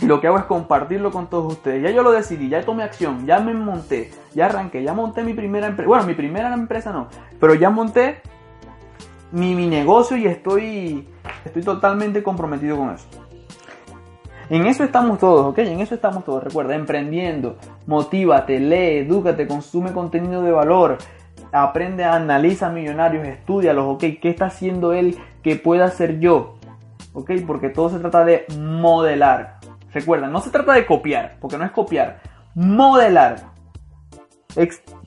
Y 0.00 0.06
lo 0.06 0.20
que 0.20 0.28
hago 0.28 0.38
es 0.38 0.44
compartirlo 0.44 1.10
con 1.10 1.28
todos 1.28 1.52
ustedes. 1.52 1.82
Ya 1.82 1.90
yo 1.90 2.04
lo 2.04 2.12
decidí, 2.12 2.48
ya 2.48 2.64
tomé 2.64 2.84
acción, 2.84 3.26
ya 3.26 3.40
me 3.40 3.52
monté, 3.52 4.12
ya 4.32 4.46
arranqué, 4.46 4.84
ya 4.84 4.94
monté 4.94 5.24
mi 5.24 5.34
primera 5.34 5.66
empresa. 5.66 5.88
Bueno, 5.88 6.04
mi 6.04 6.14
primera 6.14 6.54
empresa 6.54 6.92
no, 6.92 7.08
pero 7.40 7.54
ya 7.54 7.68
monté 7.70 8.20
mi, 9.32 9.56
mi 9.56 9.66
negocio 9.66 10.16
y 10.16 10.26
estoy, 10.26 11.08
estoy 11.44 11.62
totalmente 11.62 12.22
comprometido 12.22 12.76
con 12.76 12.90
eso. 12.90 13.27
En 14.50 14.66
eso 14.66 14.82
estamos 14.82 15.18
todos, 15.18 15.46
¿ok? 15.46 15.58
En 15.58 15.80
eso 15.80 15.94
estamos 15.94 16.24
todos. 16.24 16.42
Recuerda, 16.42 16.74
emprendiendo, 16.74 17.56
motívate, 17.86 18.58
lee, 18.58 18.98
edúcate, 18.98 19.46
consume 19.46 19.92
contenido 19.92 20.42
de 20.42 20.52
valor, 20.52 20.96
aprende, 21.52 22.04
analiza 22.04 22.70
millonarios, 22.70 23.26
estudialos, 23.26 23.84
¿ok? 23.86 24.04
¿Qué 24.20 24.30
está 24.30 24.46
haciendo 24.46 24.94
él 24.94 25.18
que 25.42 25.56
pueda 25.56 25.84
hacer 25.84 26.18
yo? 26.18 26.56
¿Ok? 27.12 27.32
Porque 27.46 27.68
todo 27.68 27.90
se 27.90 27.98
trata 27.98 28.24
de 28.24 28.46
modelar. 28.58 29.58
Recuerda, 29.92 30.28
no 30.28 30.40
se 30.40 30.50
trata 30.50 30.72
de 30.72 30.86
copiar, 30.86 31.36
porque 31.40 31.58
no 31.58 31.64
es 31.64 31.70
copiar, 31.72 32.20
modelar. 32.54 33.52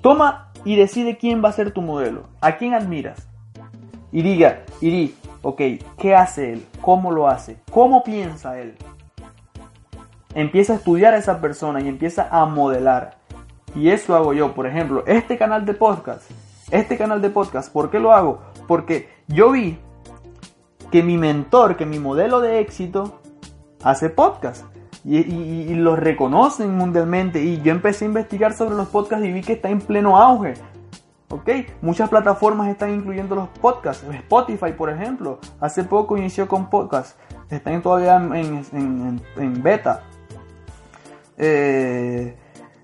toma 0.02 0.52
y 0.66 0.76
decide 0.76 1.18
quién 1.18 1.44
va 1.44 1.50
a 1.50 1.54
ser 1.54 1.72
tu 1.72 1.82
modelo, 1.82 2.28
a 2.42 2.58
quién 2.58 2.76
admiras. 2.76 3.28
Y 4.12 4.22
diga, 4.22 4.64
y 4.82 4.90
di, 4.90 5.16
ok, 5.42 5.62
¿qué 5.98 6.16
hace 6.16 6.54
él? 6.54 6.66
¿Cómo 6.82 7.12
lo 7.12 7.28
hace? 7.28 7.58
¿Cómo 7.72 8.04
piensa 8.04 8.60
él? 8.60 8.76
Empieza 10.34 10.74
a 10.74 10.76
estudiar 10.78 11.14
a 11.14 11.18
esa 11.18 11.42
persona 11.42 11.82
y 11.82 11.88
empieza 11.88 12.28
a 12.32 12.46
modelar. 12.46 13.18
Y 13.76 13.90
eso 13.90 14.16
hago 14.16 14.34
yo, 14.34 14.54
por 14.54 14.68
ejemplo, 14.68 15.04
este 15.08 15.38
canal 15.38 15.66
de 15.66 15.74
podcast. 15.74 16.30
Este 16.72 16.98
canal 16.98 17.22
de 17.22 17.30
podcast, 17.30 17.72
¿por 17.72 17.90
qué 17.90 18.00
lo 18.00 18.14
hago? 18.14 18.42
Porque 18.68 19.10
yo 19.28 19.52
vi 19.52 19.78
que 20.92 21.04
mi 21.04 21.18
mentor, 21.18 21.78
que 21.78 21.86
mi 21.86 22.00
modelo 22.00 22.42
de 22.42 22.60
éxito, 22.60 23.22
hace 23.84 24.10
podcast. 24.10 24.66
Y, 25.04 25.74
lo 25.74 25.96
reconocen 25.96 26.76
mundialmente. 26.78 27.42
Y 27.42 27.62
yo 27.62 27.72
empecé 27.72 28.06
a 28.06 28.10
investigar 28.10 28.54
sobre 28.54 28.76
los 28.76 28.88
podcasts 28.90 29.26
y 29.26 29.32
vi 29.32 29.42
que 29.42 29.54
está 29.54 29.70
en 29.70 29.82
pleno 29.82 30.18
auge. 30.18 30.54
¿Ok? 31.30 31.50
Muchas 31.82 32.10
plataformas 32.10 32.68
están 32.68 32.94
incluyendo 32.94 33.36
los 33.36 33.48
podcasts. 33.50 34.06
Spotify, 34.14 34.74
por 34.74 34.90
ejemplo, 34.90 35.40
hace 35.60 35.84
poco 35.84 36.18
inició 36.18 36.48
con 36.48 36.70
podcasts. 36.70 37.18
Están 37.50 37.82
todavía 37.82 38.16
en, 38.16 39.64
beta. 39.64 40.04
Eh, 41.38 42.36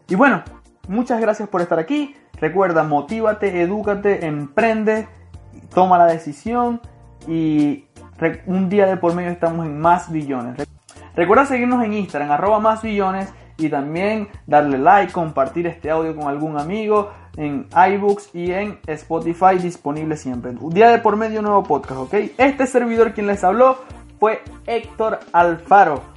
y 0.08 0.16
bueno, 0.16 0.44
muchas 0.88 1.20
gracias 1.20 1.50
por 1.50 1.62
estar 1.62 1.80
aquí. 1.80 2.16
Recuerda, 2.40 2.84
motívate, 2.84 3.62
edúcate, 3.62 4.26
emprende, 4.26 5.08
toma 5.74 5.98
la 5.98 6.06
decisión 6.06 6.82
y 7.28 7.86
un 8.46 8.70
día 8.70 8.86
de 8.86 8.98
por 8.98 9.14
medio 9.14 9.30
estamos 9.30 9.66
en 9.66 9.80
más 9.80 10.12
billones. 10.12 10.68
Recuerda 11.16 11.46
seguirnos 11.46 11.84
en 11.84 11.94
Instagram, 11.94 12.32
arroba 12.32 12.60
más 12.60 12.82
billones 12.82 13.34
y 13.58 13.70
también 13.70 14.28
darle 14.46 14.78
like, 14.78 15.12
compartir 15.12 15.66
este 15.66 15.90
audio 15.90 16.16
con 16.16 16.28
algún 16.28 16.60
amigo 16.60 17.12
en 17.38 17.68
iBooks 17.72 18.36
y 18.36 18.52
en 18.52 18.80
Spotify 18.88 19.58
disponible 19.62 20.18
siempre. 20.18 20.52
Un 20.60 20.74
día 20.74 20.90
de 20.90 21.00
por 21.00 21.16
medio 21.16 21.42
nuevo 21.42 21.64
podcast, 21.64 22.02
¿ok? 22.02 22.14
Este 22.38 22.68
servidor 22.68 23.14
quien 23.14 23.28
les 23.28 23.44
habló 23.44 23.78
fue 24.20 24.42
Héctor 24.66 25.20
Alfaro. 25.32 26.17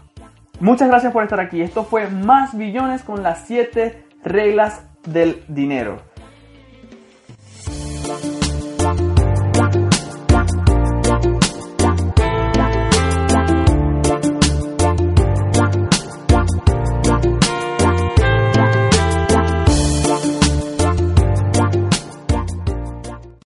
Muchas 0.60 0.88
gracias 0.88 1.12
por 1.14 1.22
estar 1.22 1.40
aquí. 1.40 1.62
Esto 1.62 1.84
fue 1.84 2.08
Más 2.08 2.54
Billones 2.56 3.02
con 3.02 3.22
las 3.22 3.46
7 3.46 4.04
reglas 4.22 4.82
del 5.06 5.42
dinero. 5.48 6.02